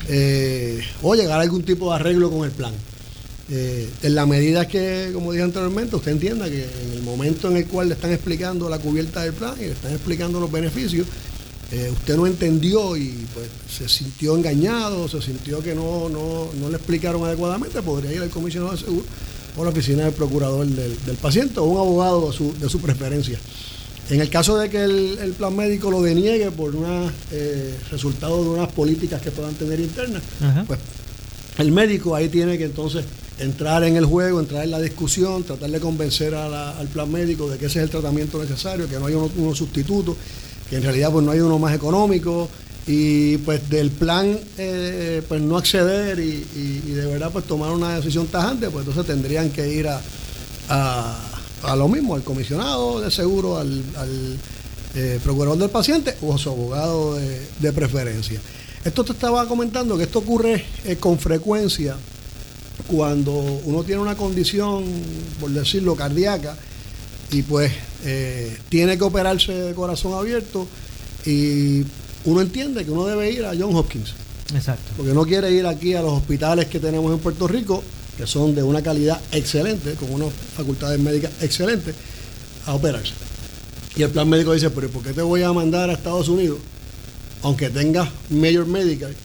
eh, 0.10 0.82
o 1.02 1.16
llegar 1.16 1.40
a 1.40 1.44
algún 1.44 1.64
tipo 1.64 1.90
de 1.90 1.96
arreglo 1.96 2.30
con 2.32 2.46
el 2.46 2.52
plan. 2.52 2.74
Eh, 3.52 3.90
en 4.04 4.16
la 4.16 4.26
medida 4.28 4.68
que, 4.68 5.10
como 5.14 5.32
dije 5.32 5.44
anteriormente, 5.44 5.96
usted 5.96 6.12
entienda 6.12 6.48
que 6.48 6.64
en 6.64 6.94
el 6.94 7.02
momento 7.02 7.50
en 7.50 7.58
el 7.58 7.66
cual 7.66 7.88
le 7.90 7.96
están 7.96 8.12
explicando 8.12 8.70
la 8.70 8.78
cubierta 8.78 9.24
del 9.24 9.34
plan 9.34 9.56
y 9.58 9.66
le 9.66 9.72
están 9.72 9.92
explicando 9.92 10.40
los 10.40 10.52
beneficios, 10.52 11.08
eh, 11.72 11.90
usted 11.92 12.16
no 12.16 12.26
entendió 12.26 12.98
y 12.98 13.26
pues 13.34 13.48
se 13.72 13.88
sintió 13.88 14.36
engañado, 14.36 15.08
se 15.08 15.22
sintió 15.22 15.62
que 15.62 15.76
no, 15.76 16.10
no, 16.10 16.70
le 16.70 16.76
explicaron 16.76 17.24
adecuadamente, 17.24 17.82
podría 17.82 18.12
ir 18.14 18.22
al 18.22 18.30
comisionado 18.30 18.74
de 18.74 18.80
seguro 18.80 19.06
o 19.58 19.64
la 19.64 19.70
oficina 19.72 20.04
del 20.04 20.14
procurador 20.14 20.66
del, 20.66 21.18
paciente 21.18 21.60
o 21.60 21.64
un 21.64 21.78
abogado 21.78 22.30
de 22.30 22.38
su, 22.38 22.54
de 22.58 22.70
su, 22.70 22.80
preferencia. 22.80 23.40
En 24.10 24.20
el 24.20 24.30
caso 24.30 24.58
de 24.58 24.70
que 24.70 24.84
el, 24.84 25.36
plan 25.38 25.56
médico 25.56 25.92
lo 25.92 26.02
deniegue 26.02 26.50
por 26.52 26.76
una, 26.76 27.12
eh, 27.32 27.76
resultado 27.92 28.44
de 28.44 28.50
unas 28.50 28.70
políticas 28.70 29.22
que 29.22 29.30
puedan 29.30 29.54
tener 29.54 29.80
internas, 29.80 30.24
pues 30.66 30.80
el 31.60 31.72
médico 31.72 32.16
ahí 32.16 32.30
tiene 32.30 32.58
que 32.58 32.66
entonces 32.66 33.06
entrar 33.40 33.84
en 33.84 33.96
el 33.96 34.06
juego, 34.06 34.40
entrar 34.40 34.64
en 34.64 34.72
la 34.72 34.80
discusión, 34.80 35.44
tratar 35.44 35.70
de 35.70 35.80
convencer 35.80 36.36
al 36.36 36.88
plan 36.88 37.12
médico 37.12 37.50
de 37.50 37.58
que 37.58 37.68
ese 37.68 37.80
es 37.80 37.84
el 37.84 37.90
tratamiento 37.90 38.40
necesario, 38.40 38.88
que 38.88 39.00
no 39.00 39.06
hay 39.06 39.14
uno, 39.14 39.56
sustituto, 39.56 40.16
que 40.70 40.78
en 40.78 40.84
realidad 40.84 41.12
pues 41.12 41.26
no 41.26 41.32
hay 41.32 41.40
uno 41.40 41.58
más 41.60 41.76
económico 41.76 42.50
y 42.88 43.38
pues 43.38 43.70
del 43.70 43.92
plan 43.92 44.38
eh, 44.58 45.22
pues 45.28 45.42
no 45.42 45.58
acceder 45.58 46.20
y, 46.20 46.44
de 46.94 47.06
verdad 47.06 47.30
pues 47.32 47.46
tomar 47.46 47.72
una 47.72 47.96
decisión 47.96 48.28
tajante, 48.28 48.70
pues 48.70 48.88
entonces 48.88 49.06
tendrían 49.06 49.50
que 49.52 49.72
ir 49.72 49.88
a, 49.88 50.02
a, 50.70 51.29
lo 51.76 51.88
mismo, 51.88 52.16
al 52.16 52.24
comisionado 52.24 53.02
de 53.02 53.12
seguro, 53.12 53.58
al, 53.58 53.84
eh, 54.96 55.20
procurador 55.24 55.58
del 55.58 55.70
paciente 55.70 56.16
o 56.22 56.34
a 56.34 56.38
su 56.38 56.50
abogado 56.50 57.16
de, 57.16 57.74
preferencia. 57.74 58.40
Esto 58.84 59.04
te 59.04 59.12
estaba 59.12 59.48
comentando 59.48 59.98
que 59.98 60.04
esto 60.04 60.20
ocurre 60.20 60.66
eh, 60.86 60.96
con 60.96 61.20
frecuencia 61.20 61.96
cuando 62.88 63.34
uno 63.34 63.84
tiene 63.84 64.02
una 64.02 64.16
condición, 64.16 64.84
por 65.40 65.52
decirlo, 65.52 65.96
cardíaca, 65.96 66.56
y 67.32 67.44
pues 67.44 67.72
eh, 68.06 68.58
tiene 68.70 68.98
que 68.98 69.04
operarse 69.04 69.52
de 69.54 69.74
corazón 69.74 70.14
abierto, 70.14 70.66
y 71.26 71.84
uno 72.26 72.42
entiende 72.42 72.86
que 72.86 72.92
uno 72.92 73.06
debe 73.06 73.32
ir 73.32 73.46
a 73.46 73.52
John 73.58 73.76
Hopkins. 73.76 74.14
Exacto. 74.56 74.92
Porque 74.98 75.14
no 75.14 75.26
quiere 75.26 75.52
ir 75.52 75.66
aquí 75.68 75.94
a 75.94 76.02
los 76.02 76.14
hospitales 76.14 76.66
que 76.68 76.80
tenemos 76.80 77.14
en 77.14 77.20
Puerto 77.20 77.48
Rico, 77.48 77.84
que 78.20 78.28
son 78.28 78.54
de 78.54 78.62
una 78.62 78.82
calidad 78.82 79.18
excelente, 79.32 79.94
con 79.94 80.12
unas 80.12 80.34
facultades 80.34 81.00
médicas 81.00 81.32
excelentes, 81.40 81.96
a 82.66 82.74
operarse. 82.74 83.14
Y 83.96 84.04
el 84.04 84.10
plan 84.10 84.28
médico 84.28 84.52
dice, 84.52 84.70
pero 84.72 84.90
¿por 84.90 85.02
qué 85.02 85.14
te 85.14 85.22
voy 85.22 85.42
a 85.42 85.54
mandar 85.54 85.90
a 85.90 85.94
Estados 85.94 86.28
Unidos, 86.28 86.58
aunque 87.44 87.70
tengas 87.70 88.10
Major 88.30 88.66
Medical, 88.66 89.16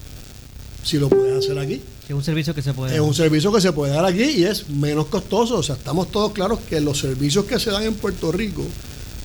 si 0.85 0.99
lo 0.99 1.09
puedes 1.09 1.45
hacer 1.45 1.59
aquí? 1.59 1.83
Es 2.09 2.15
un 2.15 2.23
servicio 2.23 2.55
que 2.55 2.63
se 2.63 2.73
puede 2.73 2.95
Es 2.95 3.01
un 3.01 3.15
servicio 3.15 3.53
que 3.53 3.61
se 3.61 3.73
puede 3.73 3.93
dar 3.93 4.05
aquí 4.05 4.23
y 4.23 4.45
es 4.45 4.69
menos 4.69 5.07
costoso. 5.07 5.57
O 5.57 5.63
sea, 5.65 5.75
estamos 5.75 6.13
todos 6.13 6.31
claros 6.31 6.61
que 6.61 6.81
los 6.81 7.01
servicios 7.01 7.47
que 7.47 7.59
se 7.59 7.73
dan 7.73 7.83
en 7.83 7.95
Puerto 7.95 8.31
Rico 8.31 8.63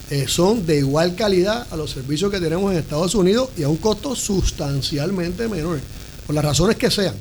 eh, 0.10 0.26
son 0.28 0.66
de 0.66 0.80
igual 0.80 1.14
calidad 1.14 1.68
a 1.70 1.78
los 1.78 1.92
servicios 1.92 2.32
que 2.32 2.40
tenemos 2.40 2.72
en 2.72 2.80
Estados 2.80 3.14
Unidos 3.14 3.50
y 3.56 3.62
a 3.62 3.70
un 3.70 3.78
costo 3.78 4.16
sustancialmente 4.16 5.48
menor, 5.48 5.80
por 6.26 6.34
las 6.34 6.44
razones 6.44 6.76
que 6.76 6.90
sean. 6.90 7.14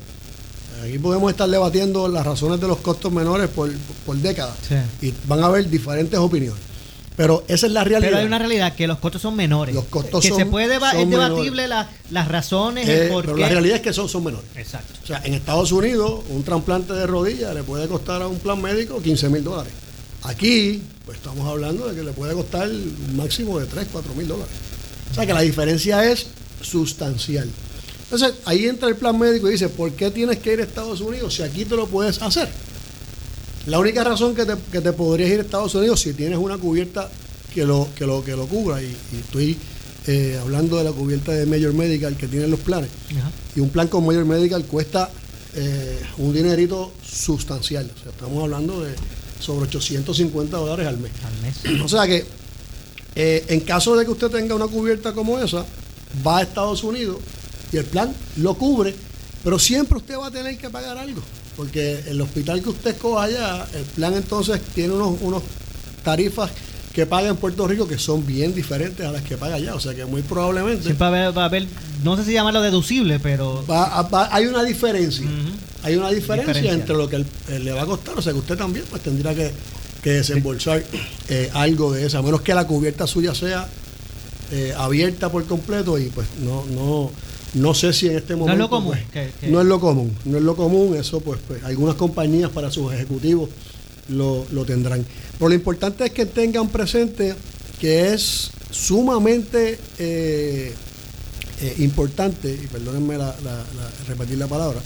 Aquí 0.83 0.99
podemos 0.99 1.31
estar 1.31 1.49
debatiendo 1.49 2.09
las 2.09 2.25
razones 2.27 2.61
de 2.61 2.69
los 2.69 2.79
costos 2.79 3.13
menores 3.13 3.49
por, 3.49 3.71
por 4.07 4.17
décadas 4.17 4.57
Sí. 4.69 5.07
y 5.09 5.15
van 5.27 5.43
a 5.43 5.47
haber 5.47 5.69
diferentes 5.69 6.19
opiniones. 6.19 6.63
Pero 7.17 7.43
esa 7.49 7.67
es 7.67 7.73
la 7.73 7.83
realidad. 7.83 8.11
Pero 8.11 8.21
hay 8.21 8.27
una 8.27 8.39
realidad 8.39 8.77
que 8.77 8.87
los 8.87 8.99
costos 8.99 9.21
son 9.23 9.35
menores. 9.35 9.75
Los 9.75 9.87
costos 9.87 10.23
que 10.23 10.29
son- 10.29 10.39
se 10.39 10.47
puede 10.47 10.69
deba- 10.69 10.93
es 10.93 11.11
debatible 11.11 11.67
la- 11.67 11.89
las 12.11 12.29
razones, 12.29 12.89
Eh, 12.89 13.07
el 13.07 13.09
por 13.11 13.25
pero 13.25 13.35
qué. 13.35 13.41
la 13.43 13.49
realidad 13.49 13.77
es 13.79 13.83
que 13.83 13.93
son, 13.93 14.09
son 14.09 14.23
menores. 14.23 14.47
Exacto. 14.55 14.95
O 15.03 15.07
sea, 15.07 15.21
en 15.25 15.35
Estados 15.35 15.73
Unidos, 15.73 16.21
un 16.29 16.45
trasplante 16.45 16.93
de 16.93 17.07
rodilla 17.09 17.53
le 17.55 17.65
puede 17.65 17.89
costar 17.89 18.23
a 18.23 18.29
un 18.29 18.39
plan 18.39 18.63
médico 18.63 19.03
15 19.03 19.29
mil 19.29 19.43
dólares. 19.43 19.73
Aquí, 20.23 20.81
pues 21.07 21.19
estamos 21.19 21.49
hablando 21.49 21.89
de 21.89 21.97
que 21.97 22.05
le 22.05 22.13
puede 22.13 22.35
costar 22.35 22.69
un 22.69 23.17
máximo 23.17 23.59
de 23.59 23.67
3, 23.67 23.89
4 23.91 24.15
mil 24.15 24.29
dólares. 24.29 24.53
O 25.11 25.15
sea, 25.15 25.27
que 25.27 25.33
la 25.35 25.41
diferencia 25.41 26.05
es 26.09 26.27
sustancial. 26.61 27.49
Entonces, 28.11 28.39
ahí 28.47 28.67
entra 28.67 28.89
el 28.89 28.97
plan 28.97 29.19
médico 29.19 29.49
y 29.49 29.53
dice, 29.53 29.69
¿por 29.69 29.93
qué 29.93 30.11
tienes 30.11 30.39
que 30.39 30.55
ir 30.55 30.61
a 30.61 30.63
Estados 30.63 31.01
Unidos 31.01 31.35
si 31.35 31.43
aquí 31.43 31.65
te 31.65 31.77
lo 31.77 31.87
puedes 31.87 32.21
hacer? 32.23 32.49
La 33.67 33.79
única 33.79 34.03
razón 34.03 34.35
que 34.35 34.47
te, 34.47 34.55
que 34.73 34.81
te 34.81 34.93
podrías 34.93 35.31
ir 35.31 35.41
a 35.41 35.43
Estados 35.43 35.75
Unidos 35.75 36.01
si 36.01 36.15
tienes 36.15 36.39
una 36.39 36.57
cubierta 36.57 37.11
que 37.53 37.67
lo, 37.67 37.89
que 37.95 38.07
lo, 38.07 38.25
que 38.25 38.33
lo 38.35 38.47
cubra, 38.47 38.83
y, 38.83 38.87
y 38.87 39.17
estoy 39.19 39.59
eh, 40.07 40.39
hablando 40.41 40.79
de 40.79 40.85
la 40.85 40.93
cubierta 40.93 41.33
de 41.33 41.45
Major 41.45 41.75
Medical 41.75 42.17
que 42.17 42.29
tienen 42.29 42.51
los 42.51 42.61
planes, 42.61 42.89
Ajá. 43.11 43.31
y 43.55 43.61
un 43.61 43.69
plan 43.69 43.89
con 43.89 44.07
Major 44.07 44.25
Medical 44.25 44.65
cuesta 44.65 45.11
eh, 45.55 46.01
un 46.17 46.33
dinerito 46.33 46.93
sustancial. 47.05 47.91
O 47.95 48.03
sea, 48.03 48.13
estamos 48.13 48.43
hablando 48.43 48.83
de 48.83 48.95
sobre 49.39 49.67
850 49.67 50.57
dólares 50.57 50.87
al 50.87 50.97
mes. 50.97 51.13
Al 51.25 51.73
mes. 51.73 51.83
O 51.85 51.89
sea 51.89 52.07
que, 52.07 52.25
eh, 53.17 53.45
en 53.49 53.61
caso 53.61 53.97
de 53.97 54.07
que 54.07 54.11
usted 54.11 54.29
tenga 54.31 54.55
una 54.55 54.67
cubierta 54.67 55.13
como 55.13 55.39
esa, 55.39 55.67
va 56.27 56.39
a 56.39 56.43
Estados 56.43 56.83
Unidos 56.85 57.19
y 57.73 57.77
el 57.77 57.85
plan 57.85 58.13
lo 58.37 58.55
cubre, 58.55 58.95
pero 59.45 59.59
siempre 59.59 59.99
usted 59.99 60.17
va 60.19 60.29
a 60.29 60.31
tener 60.31 60.57
que 60.59 60.71
pagar 60.71 60.97
algo. 60.99 61.23
Porque 61.57 62.01
el 62.07 62.21
hospital 62.21 62.63
que 62.63 62.69
usted 62.71 62.91
escoja 62.93 63.25
allá, 63.25 63.67
el 63.75 63.83
plan 63.85 64.15
entonces 64.15 64.61
tiene 64.75 64.95
unos, 64.95 65.17
unos 65.21 65.43
tarifas 66.05 66.51
que 66.93 67.05
paga 67.07 67.29
en 67.29 67.37
Puerto 67.37 67.67
Rico 67.67 67.87
que 67.87 67.99
son 67.99 68.25
bien 68.27 68.55
diferentes 68.55 69.05
a 69.07 69.11
las 69.13 69.23
que 69.23 69.37
paga 69.37 69.57
allá. 69.57 69.75
O 69.75 69.81
sea 69.81 69.95
que 69.95 70.05
muy 70.05 70.23
probablemente 70.23 70.85
Siempre 70.85 70.99
va 71.01 71.07
a 71.07 71.21
haber, 71.27 71.39
va 71.39 71.43
a 71.43 71.47
haber- 71.47 71.67
no 72.05 72.17
sé 72.17 72.25
si 72.25 72.33
llamarlo 72.33 72.61
deducible, 72.63 73.19
pero 73.21 73.65
va- 73.69 74.03
va- 74.03 74.29
hay 74.35 74.47
una 74.47 74.63
diferencia. 74.65 75.27
Hay 75.83 75.95
una 75.97 76.11
diferencia 76.11 76.53
Diferencia. 76.55 76.73
entre 76.81 76.97
lo 76.97 77.09
que 77.09 77.17
él 77.17 77.65
le 77.65 77.73
va 77.73 77.83
a 77.83 77.87
costar. 77.87 78.17
O 78.19 78.23
sea 78.23 78.33
que 78.33 78.39
usted 78.39 78.57
también 78.57 78.85
pues 78.91 79.03
tendrá 79.03 79.35
que, 79.35 79.53
que 80.03 80.11
desembolsar 80.11 80.85
eh, 81.29 81.51
algo 81.55 81.93
de 81.93 82.07
eso, 82.07 82.19
a 82.19 82.23
menos 82.23 82.41
que 82.41 82.55
la 82.55 82.67
cubierta 82.67 83.07
suya 83.07 83.35
sea 83.35 83.69
eh, 84.51 84.73
abierta 84.77 85.31
por 85.31 85.45
completo 85.45 85.99
y 85.99 86.07
pues 86.09 86.27
no, 86.43 86.65
no, 86.75 87.11
no 87.55 87.75
sé 87.75 87.93
si 87.93 88.07
en 88.09 88.17
este 88.17 88.35
No 88.35 88.41
es 88.41 88.41
momento. 88.41 88.63
lo 88.65 88.71
común, 88.71 88.97
pues, 89.13 89.51
No 89.51 89.61
es 89.61 89.67
lo 89.67 89.81
común, 89.81 90.17
no 90.25 90.37
es 90.39 90.43
lo 90.45 90.55
común, 90.57 90.95
eso 90.97 91.21
pues, 91.21 91.41
pues 91.47 91.63
algunas 91.65 91.95
compañías 91.97 92.51
para 92.51 92.71
sus 92.71 92.93
ejecutivos 92.93 93.49
lo, 94.09 94.45
lo 94.53 94.65
tendrán. 94.65 95.05
Pero 95.39 95.49
lo 95.49 95.55
importante 95.55 96.05
es 96.07 96.11
que 96.13 96.27
tengan 96.27 96.69
presente 96.69 97.35
que 97.81 98.13
es 98.13 98.51
sumamente 98.71 99.79
eh, 99.99 100.73
eh, 101.63 101.75
importante, 101.79 102.51
y 102.53 102.67
perdónenme 102.67 103.17
la, 103.19 103.35
la- 103.45 103.53
la- 103.57 103.91
repetir 104.07 104.37
la 104.39 104.47
palabra, 104.47 104.81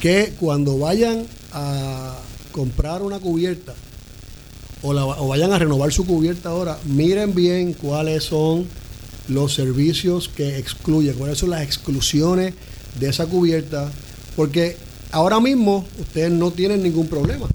que 0.00 0.34
cuando 0.38 0.78
vayan 0.78 1.24
a 1.52 2.16
comprar 2.52 3.02
una 3.02 3.18
cubierta 3.18 3.74
o, 4.82 4.92
la- 4.92 5.04
o 5.06 5.28
vayan 5.28 5.52
a 5.52 5.58
renovar 5.58 5.92
su 5.92 6.04
cubierta 6.04 6.50
ahora, 6.50 6.78
miren 6.84 7.34
bien 7.34 7.72
cuáles 7.72 8.24
son 8.24 8.66
los 9.28 9.54
servicios 9.54 10.28
que 10.28 10.58
excluye, 10.58 11.12
cuáles 11.12 11.38
son 11.38 11.50
las 11.50 11.62
exclusiones 11.62 12.54
de 12.98 13.08
esa 13.08 13.26
cubierta, 13.26 13.90
porque 14.36 14.76
ahora 15.10 15.40
mismo 15.40 15.84
ustedes 16.00 16.30
no 16.30 16.50
tienen 16.50 16.82
ningún 16.82 17.08
problema, 17.08 17.46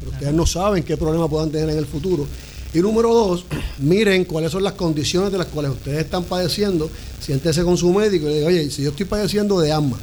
pero 0.00 0.10
ustedes 0.12 0.34
no 0.34 0.46
saben 0.46 0.82
qué 0.82 0.96
problema 0.96 1.28
puedan 1.28 1.50
tener 1.50 1.70
en 1.70 1.78
el 1.78 1.86
futuro. 1.86 2.26
Y 2.74 2.78
número 2.78 3.12
dos, 3.12 3.44
miren 3.78 4.24
cuáles 4.24 4.50
son 4.50 4.64
las 4.64 4.72
condiciones 4.72 5.30
de 5.30 5.38
las 5.38 5.46
cuales 5.48 5.72
ustedes 5.72 5.98
están 6.04 6.24
padeciendo, 6.24 6.90
siéntese 7.20 7.62
con 7.64 7.76
su 7.76 7.92
médico 7.92 8.26
y 8.26 8.30
le 8.30 8.34
diga, 8.36 8.48
oye, 8.48 8.70
si 8.70 8.82
yo 8.82 8.90
estoy 8.90 9.04
padeciendo 9.06 9.60
de 9.60 9.72
asma, 9.72 9.98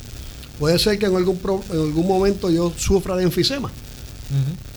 puede 0.59 0.77
ser 0.77 0.99
que 0.99 1.07
en 1.07 1.15
algún, 1.15 1.37
pro- 1.37 1.63
en 1.71 1.79
algún 1.79 2.07
momento 2.07 2.49
yo 2.49 2.71
sufra 2.77 3.15
de 3.15 3.23
enfisema. 3.23 3.71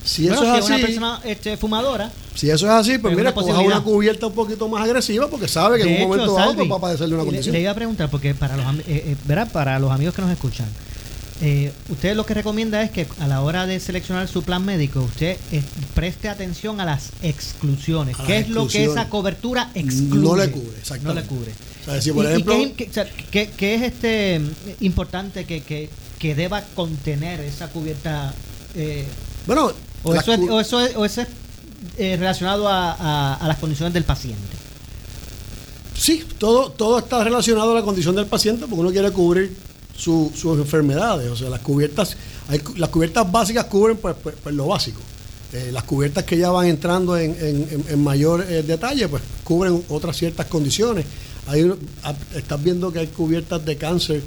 Si 0.04 0.26
Bueno, 0.28 0.42
eso 0.42 0.42
si 0.54 0.58
es 0.58 0.64
una 0.66 0.74
así, 0.76 0.84
persona 0.84 1.20
este, 1.24 1.56
fumadora, 1.56 2.10
si 2.34 2.48
eso 2.50 2.66
es 2.66 2.72
así, 2.72 2.98
pues 2.98 3.12
Es 3.12 3.18
mira, 3.18 3.34
coja 3.34 3.60
una 3.60 3.80
cubierta 3.82 4.26
un 4.26 4.32
poquito 4.32 4.66
más 4.68 4.82
agresiva 4.82 5.28
porque 5.28 5.46
sabe 5.48 5.76
que 5.76 5.82
en 5.82 5.88
un 5.88 5.94
hecho, 5.94 6.08
momento 6.08 6.34
dado 6.34 6.54
pues, 6.54 6.70
va 6.70 6.76
a 6.76 6.80
padecer 6.80 7.08
de 7.08 7.14
una 7.14 7.24
condición. 7.24 7.52
Le, 7.52 7.60
iba 7.60 7.70
a 7.70 7.74
preguntar, 7.74 8.10
porque 8.10 8.34
para 8.34 8.56
los, 8.56 8.64
eh, 8.80 8.82
eh, 8.88 9.16
¿verdad? 9.26 9.50
para 9.52 9.78
los 9.78 9.90
amigos 9.92 10.14
que 10.14 10.22
nos 10.22 10.30
escuchan, 10.30 10.66
eh, 11.42 11.72
usted 11.90 12.14
lo 12.16 12.24
que 12.24 12.34
recomienda 12.34 12.82
es 12.82 12.90
que 12.90 13.06
a 13.20 13.26
la 13.28 13.42
hora 13.42 13.66
de 13.66 13.78
seleccionar 13.80 14.26
su 14.28 14.42
plan 14.42 14.64
médico, 14.64 15.00
usted 15.02 15.36
eh, 15.52 15.62
preste 15.94 16.28
atención 16.28 16.80
a 16.80 16.84
las 16.84 17.10
exclusiones. 17.22 18.18
A 18.18 18.24
¿Qué 18.24 18.34
las 18.40 18.42
es 18.44 18.48
lo 18.50 18.66
que 18.68 18.84
esa 18.84 19.08
cobertura 19.08 19.70
excluye? 19.74 20.24
No 20.28 20.36
le 20.36 20.50
cubre, 20.50 20.66
No 20.72 20.78
exactamente. 20.78 21.20
le 21.22 21.26
cubre. 21.28 21.52
O 21.82 21.84
sea, 21.90 22.00
si 22.00 22.12
por 22.12 22.24
¿Y- 22.24 22.28
y 22.28 22.30
ejemplo- 22.32 22.54
qué, 22.56 22.72
qué- 22.84 22.90
o 22.90 22.92
sea, 22.94 23.06
qué- 23.30 23.50
qué 23.56 23.74
es 23.74 23.82
este 23.82 24.38
mm, 24.38 24.84
importante 24.84 25.44
que, 25.44 25.62
que, 25.62 25.90
que 26.18 26.34
deba 26.34 26.62
contener 26.74 27.40
esa 27.40 27.68
cubierta? 27.68 28.32
eh, 28.74 29.04
Bueno, 29.46 29.72
o, 30.02 30.14
eso 30.14 30.32
es, 30.32 30.38
o 30.50 30.60
eso 30.60 30.80
es, 30.80 30.96
o 30.96 31.04
eso 31.04 31.20
es, 31.22 31.28
eh, 31.98 32.16
relacionado 32.16 32.68
a, 32.68 32.92
a- 32.92 33.34
a 33.34 33.48
las 33.48 33.58
condiciones 33.58 33.92
del 33.94 34.04
paciente. 34.04 34.40
sí, 35.96 36.24
todo, 36.38 36.70
todo 36.70 36.98
está 36.98 37.22
relacionado 37.22 37.72
a 37.72 37.74
la 37.76 37.82
condición 37.82 38.14
del 38.16 38.26
paciente 38.26 38.62
porque 38.66 38.80
uno 38.80 38.90
quiere 38.90 39.10
cubrir 39.12 39.54
su- 39.96 40.32
sus 40.34 40.58
enfermedades. 40.58 41.30
O 41.30 41.36
sea, 41.36 41.48
las 41.50 41.60
cubiertas, 41.60 42.16
hay 42.48 42.60
las 42.76 42.88
cubiertas 42.90 43.30
básicas 43.30 43.66
cubren 43.66 43.96
pues, 43.98 44.16
pues- 44.22 44.34
pues 44.42 44.54
lo 44.54 44.66
básico. 44.66 45.00
Eh, 45.52 45.70
las 45.70 45.84
cubiertas 45.84 46.24
que 46.24 46.38
ya 46.38 46.50
van 46.50 46.66
entrando 46.66 47.16
en, 47.16 47.36
en- 47.38 47.84
en- 47.88 48.02
mayor 48.02 48.44
eh, 48.48 48.62
detalle, 48.62 49.06
pues 49.08 49.22
cubren 49.44 49.84
otras 49.90 50.16
ciertas 50.16 50.46
condiciones. 50.46 51.04
Hay, 51.46 51.70
estás 52.34 52.62
viendo 52.62 52.90
que 52.92 53.00
hay 53.00 53.08
cubiertas 53.08 53.64
de 53.64 53.76
cáncer, 53.76 54.22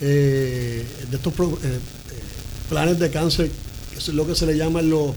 eh, 0.00 0.86
de 1.10 1.16
estos 1.16 1.32
pro- 1.34 1.58
planes 2.70 2.98
de 2.98 3.10
cáncer, 3.10 3.50
es 4.08 4.14
lo 4.14 4.26
que 4.26 4.34
se 4.34 4.46
le 4.46 4.56
llaman 4.56 4.88
los 4.90 5.12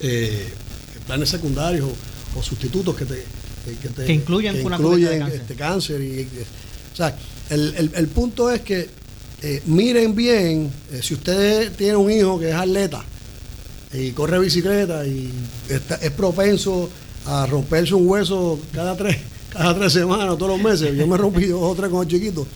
eh, 0.00 0.48
planes 1.06 1.28
secundarios 1.28 1.86
o, 2.34 2.38
o 2.38 2.42
sustitutos 2.42 2.94
que 2.96 3.04
te, 3.04 3.24
que, 3.82 3.88
te- 3.88 4.04
Que 4.06 4.12
incluyen 4.12 4.54
que 4.54 4.62
incluyen 4.62 5.18
cáncer. 5.20 5.40
este 5.40 5.54
cáncer. 5.54 6.00
Y, 6.02 6.06
y- 6.20 6.28
o 6.92 6.96
sea, 6.96 7.16
el, 7.50 7.74
el- 7.76 7.90
el 7.94 8.06
punto 8.08 8.50
es 8.50 8.60
que 8.62 8.88
eh, 9.42 9.62
miren 9.66 10.14
bien, 10.14 10.70
eh, 10.92 11.00
si 11.02 11.14
usted 11.14 11.72
tiene 11.76 11.96
un 11.96 12.10
hijo 12.10 12.38
que 12.40 12.48
es 12.50 12.54
atleta 12.54 13.04
y 13.92 14.10
corre 14.10 14.38
bicicleta 14.40 15.06
y 15.06 15.30
está- 15.68 15.96
es 15.96 16.10
propenso 16.10 16.90
a 17.24 17.46
romperse 17.46 17.94
un 17.94 18.08
hueso 18.08 18.58
cada 18.72 18.96
tres, 18.96 19.16
cada 19.52 19.74
tres 19.74 19.92
semanas, 19.92 20.36
todos 20.38 20.58
los 20.58 20.62
meses, 20.62 20.96
yo 20.96 21.06
me 21.06 21.16
rompí 21.16 21.46
dos 21.46 21.60
o 21.62 21.74
tres 21.74 21.90
con 21.90 22.02
el 22.02 22.08
chiquito, 22.08 22.46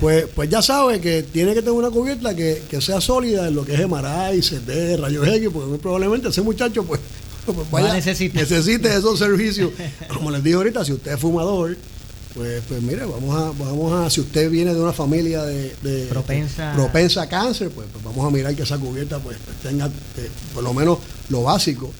pues, 0.00 0.26
pues 0.34 0.48
ya 0.50 0.60
sabe 0.62 1.00
que 1.00 1.22
tiene 1.22 1.54
que 1.54 1.60
tener 1.60 1.72
una 1.72 1.90
cubierta 1.90 2.34
que, 2.34 2.62
que 2.68 2.80
sea 2.80 3.00
sólida 3.00 3.48
en 3.48 3.54
lo 3.54 3.64
que 3.64 3.74
es 3.74 3.80
MRI, 3.88 4.40
CT, 4.40 5.00
rayos 5.00 5.26
X, 5.26 5.48
porque 5.52 5.68
muy 5.68 5.78
probablemente 5.78 6.28
ese 6.28 6.42
muchacho 6.42 6.84
pues, 6.84 7.00
pues 7.70 7.84
necesite 8.34 8.94
esos 8.94 9.18
servicios. 9.18 9.70
Como 10.12 10.30
les 10.30 10.42
dije 10.42 10.56
ahorita, 10.56 10.84
si 10.84 10.92
usted 10.92 11.12
es 11.14 11.20
fumador, 11.20 11.76
pues, 12.34 12.62
pues 12.68 12.82
mire, 12.82 13.04
vamos 13.04 13.34
a, 13.34 13.50
vamos 13.64 13.92
a, 13.92 14.10
si 14.10 14.20
usted 14.20 14.50
viene 14.50 14.72
de 14.74 14.80
una 14.80 14.92
familia 14.92 15.42
de, 15.44 15.74
de- 15.82 16.06
Propensa. 16.06 16.72
propensa 16.74 17.22
a 17.22 17.28
cáncer, 17.28 17.70
pues, 17.70 17.88
pues 17.90 18.04
vamos 18.04 18.24
a 18.26 18.30
mirar 18.30 18.54
que 18.54 18.62
esa 18.62 18.76
cubierta 18.78 19.18
pues, 19.18 19.38
pues, 19.44 19.56
tenga 19.58 19.86
eh, 19.86 20.28
por 20.54 20.62
lo 20.62 20.72
menos 20.74 20.98
lo 21.30 21.42
básico. 21.42 21.90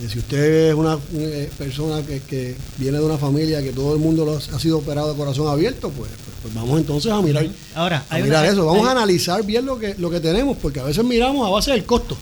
Eh, 0.00 0.08
si 0.10 0.18
usted 0.18 0.68
es 0.70 0.74
una 0.74 0.98
eh, 1.14 1.50
persona 1.58 2.02
que, 2.02 2.20
que 2.20 2.56
viene 2.78 2.98
de 2.98 3.04
una 3.04 3.18
familia 3.18 3.62
que 3.62 3.72
todo 3.72 3.92
el 3.92 4.00
mundo 4.00 4.24
lo 4.24 4.34
ha, 4.34 4.38
ha 4.38 4.58
sido 4.58 4.78
operado 4.78 5.10
de 5.12 5.16
corazón 5.16 5.48
abierto, 5.48 5.90
pues, 5.90 6.10
pues, 6.10 6.36
pues 6.42 6.54
vamos 6.54 6.80
entonces 6.80 7.12
a 7.12 7.20
mirar, 7.20 7.46
Ahora, 7.74 8.02
a 8.08 8.18
mirar 8.18 8.42
una- 8.44 8.52
eso. 8.52 8.64
Vamos 8.66 8.82
hay- 8.82 8.88
a 8.88 8.92
analizar 8.92 9.42
bien 9.44 9.66
lo 9.66 9.78
que, 9.78 9.94
lo 9.98 10.10
que 10.10 10.18
tenemos, 10.20 10.56
porque 10.56 10.80
a 10.80 10.84
veces 10.84 11.04
miramos 11.04 11.46
a 11.46 11.50
base 11.50 11.72
del 11.72 11.84
costo. 11.84 12.16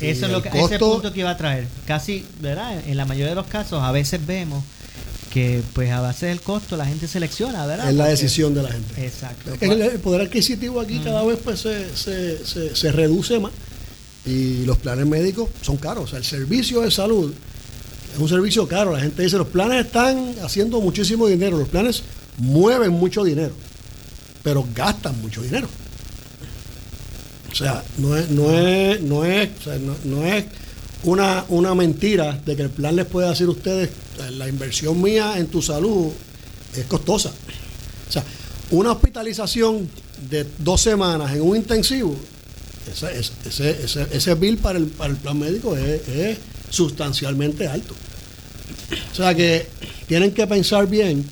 Eso 0.00 0.26
es 0.26 0.32
lo 0.32 0.38
el 0.38 0.42
que, 0.42 0.48
ese 0.50 0.58
costo- 0.78 0.92
punto 0.94 1.12
que 1.12 1.20
iba 1.20 1.30
a 1.30 1.36
traer. 1.36 1.66
Casi, 1.86 2.24
¿verdad? 2.40 2.78
En 2.86 2.96
la 2.96 3.04
mayoría 3.06 3.30
de 3.30 3.36
los 3.36 3.46
casos, 3.46 3.82
a 3.82 3.90
veces 3.92 4.24
vemos 4.26 4.62
que, 5.32 5.62
pues, 5.72 5.90
a 5.90 6.00
base 6.00 6.26
del 6.26 6.40
costo, 6.42 6.76
la 6.76 6.84
gente 6.84 7.08
selecciona, 7.08 7.64
¿verdad? 7.66 7.88
Es 7.88 7.94
la 7.94 8.04
Porque- 8.04 8.10
decisión 8.20 8.52
de 8.54 8.62
la 8.64 8.70
gente. 8.70 9.06
Exacto. 9.06 9.52
El 9.60 9.98
poder 10.00 10.20
adquisitivo 10.22 10.78
aquí 10.80 10.98
cada 10.98 11.24
vez 11.24 11.38
pues 11.42 11.60
se, 11.60 11.96
se, 11.96 12.44
se, 12.44 12.76
se 12.76 12.92
reduce 12.92 13.38
más 13.40 13.52
y 14.24 14.64
los 14.64 14.78
planes 14.78 15.06
médicos 15.06 15.48
son 15.62 15.76
caros. 15.76 16.12
El 16.12 16.24
servicio 16.24 16.80
de 16.80 16.90
salud 16.90 17.32
es 18.12 18.18
un 18.18 18.28
servicio 18.28 18.68
caro. 18.68 18.92
La 18.92 19.00
gente 19.00 19.22
dice, 19.22 19.38
los 19.38 19.48
planes 19.48 19.86
están 19.86 20.34
haciendo 20.42 20.80
muchísimo 20.80 21.26
dinero, 21.26 21.58
los 21.58 21.68
planes 21.68 22.02
mueven 22.38 22.92
mucho 22.92 23.24
dinero, 23.24 23.54
pero 24.42 24.66
gastan 24.74 25.20
mucho 25.20 25.42
dinero. 25.42 25.68
O 27.50 27.54
sea, 27.54 27.84
no 27.98 28.16
es, 28.16 28.30
no 28.30 28.50
es, 28.50 29.00
no 29.02 29.24
es, 29.24 29.50
no, 30.04 30.24
es 30.24 30.44
una, 31.04 31.44
una 31.48 31.74
mentira 31.74 32.40
de 32.44 32.56
que 32.56 32.62
el 32.62 32.70
plan 32.70 32.96
les 32.96 33.04
puede 33.04 33.28
decir 33.28 33.46
a 33.46 33.50
ustedes, 33.50 33.90
la 34.30 34.48
inversión 34.48 35.02
mía 35.02 35.34
en 35.36 35.48
tu 35.48 35.60
salud 35.60 36.12
es 36.74 36.86
costosa. 36.86 37.30
O 38.08 38.12
sea, 38.12 38.24
una 38.70 38.92
hospitalización 38.92 39.88
de 40.30 40.46
dos 40.58 40.80
semanas 40.80 41.32
en 41.34 41.42
un 41.42 41.56
intensivo, 41.56 42.16
ese, 42.90 43.18
ese, 43.46 44.06
ese, 44.10 44.34
bill 44.34 44.58
para 44.58 44.78
el, 44.78 44.86
para 44.86 45.12
el 45.12 45.16
plan 45.16 45.38
médico 45.38 45.76
es, 45.76 46.38
sustancialmente 46.70 47.66
alto. 47.66 47.94
O 49.12 49.14
sea 49.14 49.34
que 49.34 49.66
tienen 50.06 50.32
que 50.32 50.46
pensar 50.46 50.86
bien 50.86 51.24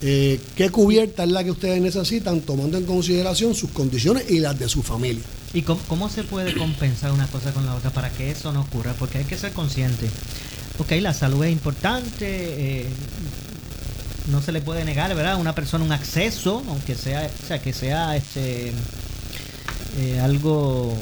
eh, 0.00 0.40
qué 0.56 0.70
cubierta 0.70 1.24
es 1.24 1.30
la 1.30 1.44
que 1.44 1.50
ustedes 1.50 1.80
necesitan, 1.80 2.40
tomando 2.40 2.78
en 2.78 2.84
consideración 2.84 3.54
sus 3.54 3.70
condiciones 3.70 4.30
y 4.30 4.38
las 4.38 4.58
de 4.58 4.68
su 4.68 4.82
familia. 4.82 5.22
¿Y 5.54 5.62
cómo, 5.62 6.08
se 6.08 6.24
puede 6.24 6.54
compensar 6.54 7.12
una 7.12 7.26
cosa 7.26 7.52
con 7.52 7.64
la 7.64 7.74
otra 7.74 7.90
para 7.90 8.10
que 8.10 8.30
eso 8.30 8.52
no 8.52 8.62
ocurra? 8.62 8.94
Porque 8.98 9.18
hay 9.18 9.24
que 9.24 9.38
ser 9.38 9.52
consciente. 9.52 10.08
Ok, 10.78 10.92
la 11.00 11.14
salud 11.14 11.44
es 11.44 11.52
importante, 11.52 12.26
eh, 12.26 12.86
no 14.30 14.42
se 14.42 14.52
le 14.52 14.60
puede 14.60 14.84
negar, 14.84 15.14
¿verdad? 15.14 15.32
A 15.32 15.36
una 15.36 15.54
persona 15.54 15.84
un 15.84 15.92
acceso, 15.92 16.62
aunque 16.68 16.94
sea, 16.94 17.28
o 17.42 17.46
sea, 17.46 17.60
que 17.60 17.72
sea 17.72 18.16
este 18.16 18.72
eh, 19.96 20.20
algo 20.20 20.92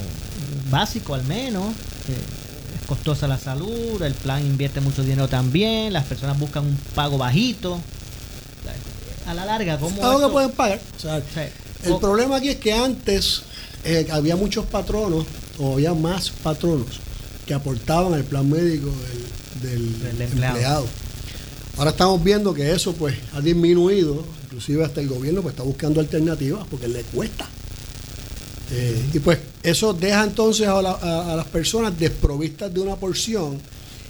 básico 0.69 1.13
al 1.13 1.23
menos. 1.25 1.67
es 2.07 2.87
costosa 2.87 3.27
la 3.27 3.37
salud, 3.37 4.01
el 4.01 4.13
plan 4.13 4.45
invierte 4.45 4.79
mucho 4.79 5.03
dinero 5.03 5.27
también, 5.27 5.91
las 5.91 6.05
personas 6.05 6.39
buscan 6.39 6.65
un 6.65 6.77
pago 6.95 7.17
bajito. 7.17 7.79
A 9.25 9.33
la 9.33 9.45
larga, 9.45 9.77
¿cómo? 9.77 10.19
Que 10.19 10.27
pueden 10.29 10.51
pagar. 10.51 10.79
el 11.83 11.97
problema 11.97 12.37
aquí 12.37 12.49
es 12.49 12.55
que 12.55 12.73
antes 12.73 13.41
eh, 13.83 14.07
había 14.11 14.37
muchos 14.37 14.65
patronos, 14.65 15.25
o 15.59 15.73
había 15.73 15.93
más 15.93 16.29
patronos, 16.29 16.99
que 17.45 17.53
aportaban 17.53 18.13
al 18.13 18.23
plan 18.23 18.49
médico 18.49 18.89
del, 19.61 20.21
empleado. 20.21 20.85
Ahora 21.77 21.91
estamos 21.91 22.23
viendo 22.23 22.53
que 22.53 22.71
eso 22.71 22.93
pues 22.93 23.15
ha 23.33 23.41
disminuido, 23.41 24.23
inclusive 24.45 24.83
hasta 24.83 25.01
el 25.01 25.07
gobierno 25.09 25.41
pues 25.41 25.53
está 25.53 25.63
buscando 25.63 25.99
alternativas 25.99 26.65
porque 26.69 26.87
le 26.87 27.03
cuesta. 27.03 27.47
Eh, 28.71 29.01
y 29.13 29.19
pues 29.19 29.39
eso 29.63 29.93
deja 29.93 30.23
entonces 30.23 30.67
a, 30.67 30.77
a, 30.77 31.35
las 31.35 31.45
personas 31.47 31.97
desprovistas 31.97 32.73
de 32.73 32.81
una 32.81 32.97
porción 32.97 33.59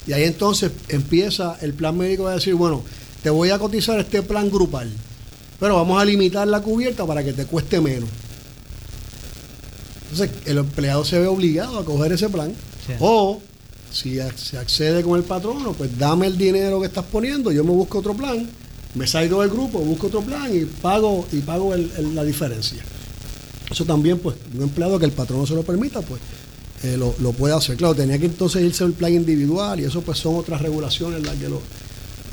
y 0.07 0.13
ahí 0.13 0.23
entonces 0.23 0.71
empieza 0.89 1.57
el 1.61 1.73
plan 1.73 1.95
médico 1.95 2.27
a 2.27 2.33
decir, 2.33 2.55
bueno, 2.55 2.83
te 3.21 3.29
voy 3.29 3.51
a 3.51 3.59
cotizar 3.59 3.99
este 3.99 4.23
plan 4.23 4.49
grupal, 4.49 4.89
pero 5.59 5.75
vamos 5.75 6.01
a 6.01 6.05
limitar 6.05 6.47
la 6.47 6.61
cubierta 6.61 7.05
para 7.05 7.23
que 7.23 7.33
te 7.33 7.45
cueste 7.45 7.79
menos. 7.81 8.09
Entonces 10.03 10.31
el 10.45 10.57
empleado 10.57 11.05
se 11.05 11.19
ve 11.19 11.27
obligado 11.27 11.77
a 11.77 11.85
coger 11.85 12.13
ese 12.13 12.29
plan 12.29 12.53
o 12.99 13.41
si 13.91 14.17
se 14.35 14.57
accede 14.57 15.03
con 15.03 15.17
el 15.17 15.23
patrono, 15.23 15.73
pues 15.73 15.97
dame 15.97 16.27
el 16.27 16.37
dinero 16.37 16.79
que 16.79 16.87
estás 16.87 17.05
poniendo, 17.05 17.51
yo 17.51 17.63
me 17.63 17.71
busco 17.71 17.99
otro 17.99 18.13
plan, 18.15 18.47
me 18.95 19.05
salgo 19.05 19.41
del 19.41 19.49
grupo, 19.51 19.79
busco 19.79 20.07
otro 20.07 20.21
plan 20.21 20.49
y 20.55 20.65
pago 20.65 21.27
y 21.31 21.39
pago 21.39 21.75
la 21.75 22.23
diferencia. 22.23 22.83
Eso 23.69 23.85
también, 23.85 24.19
pues, 24.19 24.35
un 24.55 24.63
empleado 24.63 24.97
que 24.97 25.05
el 25.05 25.11
patrono 25.11 25.45
se 25.45 25.53
lo 25.53 25.63
permita, 25.63 26.01
pues, 26.01 26.21
eh, 26.83 26.97
lo, 26.97 27.31
puede 27.33 27.55
hacer. 27.55 27.75
Claro, 27.75 27.95
tenía 27.95 28.17
que 28.17 28.27
entonces 28.27 28.63
irse 28.63 28.83
al 28.83 28.93
plan 28.93 29.13
individual 29.13 29.79
y 29.79 29.85
eso, 29.85 30.01
pues, 30.01 30.19
son 30.19 30.35
otras 30.35 30.61
regulaciones 30.61 31.21
las 31.23 31.35
que 31.35 31.49
lo, 31.49 31.61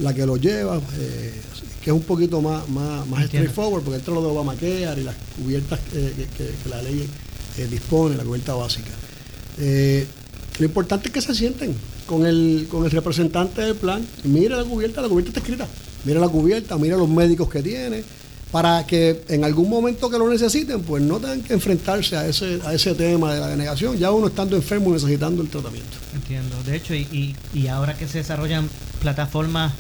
la 0.01 0.14
que 0.14 0.26
lo 0.26 0.37
lleva, 0.37 0.80
eh, 0.99 1.32
que 1.82 1.91
es 1.91 1.97
un 1.97 2.03
poquito 2.03 2.41
más, 2.41 2.68
más, 2.68 3.07
más 3.07 3.26
straightforward, 3.26 3.82
porque 3.82 3.99
entra 3.99 4.14
lo 4.14 4.22
de 4.22 4.28
Obamacare 4.28 5.01
y 5.01 5.05
las 5.05 5.16
cubiertas 5.37 5.80
eh, 5.95 6.26
que, 6.37 6.68
la 6.68 6.80
ley 6.82 7.09
dispone, 7.70 8.16
la 8.16 8.24
cubierta 8.24 8.55
básica. 8.55 8.91
Lo 10.59 10.66
importante 10.66 11.09
es 11.09 11.14
que 11.14 11.20
se 11.20 11.35
sienten 11.35 11.74
con 12.07 12.26
el, 12.26 12.66
con 12.70 12.85
el 12.85 12.91
representante 12.91 13.61
del 13.61 13.74
plan. 13.74 14.07
Mira 14.24 14.57
la 14.57 14.64
cubierta, 14.64 15.03
la 15.03 15.09
cubierta 15.09 15.30
está 15.30 15.41
escrita. 15.41 15.68
Mira 16.05 16.20
la 16.20 16.28
cubierta, 16.28 16.76
mira 16.78 16.97
los 16.97 17.09
médicos 17.09 17.49
que 17.49 17.62
tiene, 17.62 18.05
para 18.55 18.86
que 18.86 19.24
en 19.30 19.42
algún 19.42 19.68
momento 19.68 20.09
que 20.09 20.16
lo 20.16 20.30
necesiten, 20.30 20.80
pues 20.82 21.02
no 21.02 21.18
tengan 21.18 21.42
que 21.42 21.55
enfrentarse 21.55 22.16
a 22.16 22.24
ese, 22.28 22.61
a 22.64 22.72
ese 22.72 22.94
tema 22.94 23.34
de 23.34 23.40
la 23.40 23.48
denegación, 23.48 23.98
ya 23.98 24.12
uno 24.12 24.28
estando 24.28 24.55
enfermo 24.55 24.90
y 24.90 24.92
necesitando 24.92 25.42
el 25.42 25.48
tratamiento. 25.48 25.96
Entiendo. 26.14 26.62
De 26.62 26.76
hecho, 26.76 26.94
y, 26.94 27.34
y, 27.52 27.66
ahora 27.66 27.94
que 27.94 28.07
se 28.07 28.18
desarrollan 28.18 28.70
plataformas 29.00 29.72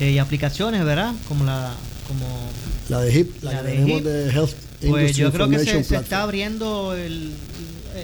eh, 0.00 0.10
y 0.10 0.18
aplicaciones, 0.18 0.84
¿verdad? 0.84 1.14
Como 1.26 1.46
la 1.46 1.72
como 2.06 2.26
la 2.90 3.00
de 3.00 3.10
HIP, 3.10 3.42
la, 3.42 3.62
de, 3.62 4.30
Health 4.30 4.52
pues 4.86 5.16
yo 5.16 5.32
creo 5.32 5.48
que 5.48 5.60
se, 5.60 5.82
se, 5.82 5.96
está 5.96 6.24
abriendo 6.24 6.94
el, 6.94 7.32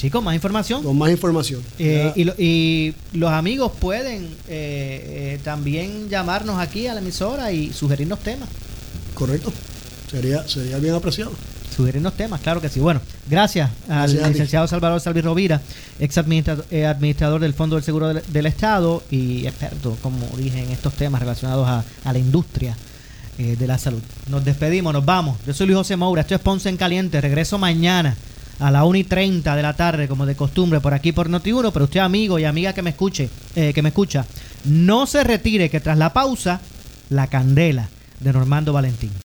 Chicos, 0.00 0.24
más 0.24 0.34
información. 0.34 0.82
Con 0.82 0.96
más 0.96 1.10
información. 1.10 1.62
Eh, 1.78 2.10
y, 2.38 2.94
los 3.12 3.30
amigos 3.30 3.70
pueden 3.78 4.24
eh, 4.48 5.34
eh, 5.36 5.40
también 5.44 6.08
llamarnos 6.08 6.58
aquí 6.58 6.86
a 6.86 6.94
la 6.94 7.00
emisora 7.00 7.52
y 7.52 7.70
sugerirnos 7.70 8.20
temas. 8.20 8.48
Correcto. 9.12 9.52
Sería, 10.10 10.48
sería 10.48 10.78
bien 10.78 10.94
apreciado. 10.94 11.32
Sugerirnos 11.74 12.14
temas, 12.14 12.40
claro 12.40 12.60
que 12.60 12.68
sí. 12.68 12.80
Bueno, 12.80 13.00
gracias, 13.28 13.70
al 13.88 14.12
licenciado 14.12 14.66
Salvador 14.66 15.00
Salvi 15.00 15.20
Rovira, 15.20 15.60
ex 15.98 16.18
administrador, 16.18 17.40
del 17.40 17.54
Fondo 17.54 17.76
del 17.76 17.84
Seguro 17.84 18.12
del, 18.12 18.46
Estado 18.46 19.02
y 19.10 19.46
experto, 19.46 19.96
como 20.02 20.26
dije, 20.36 20.62
en 20.62 20.70
estos 20.70 20.94
temas 20.94 21.20
relacionados 21.20 21.66
a, 21.68 22.12
la 22.12 22.18
industria 22.18 22.76
de 23.38 23.66
la 23.66 23.78
salud. 23.78 24.02
Nos 24.28 24.44
despedimos, 24.44 24.92
nos 24.92 25.04
vamos. 25.04 25.38
Yo 25.46 25.54
soy 25.54 25.68
Luis 25.68 25.78
José 25.78 25.96
Moura, 25.96 26.22
esto 26.22 26.34
es 26.34 26.40
Ponce 26.40 26.68
en 26.68 26.76
Caliente. 26.76 27.20
Regreso 27.20 27.56
mañana 27.56 28.14
a 28.60 28.70
la 28.70 28.84
1 28.84 28.98
y 28.98 29.04
30 29.04 29.56
de 29.56 29.62
la 29.62 29.74
tarde, 29.74 30.06
como 30.06 30.26
de 30.26 30.36
costumbre, 30.36 30.80
por 30.80 30.94
aquí 30.94 31.12
por 31.12 31.28
Noti1. 31.28 31.70
Pero 31.72 31.84
usted, 31.86 32.00
amigo 32.00 32.38
y 32.38 32.44
amiga 32.44 32.72
que 32.72 32.82
me 32.82 32.90
escuche, 32.90 33.28
eh, 33.56 33.72
que 33.74 33.82
me 33.82 33.88
escucha, 33.88 34.26
no 34.64 35.06
se 35.06 35.24
retire, 35.24 35.70
que 35.70 35.80
tras 35.80 35.98
la 35.98 36.12
pausa, 36.12 36.60
la 37.08 37.26
candela 37.26 37.88
de 38.20 38.32
Normando 38.32 38.72
Valentín. 38.72 39.10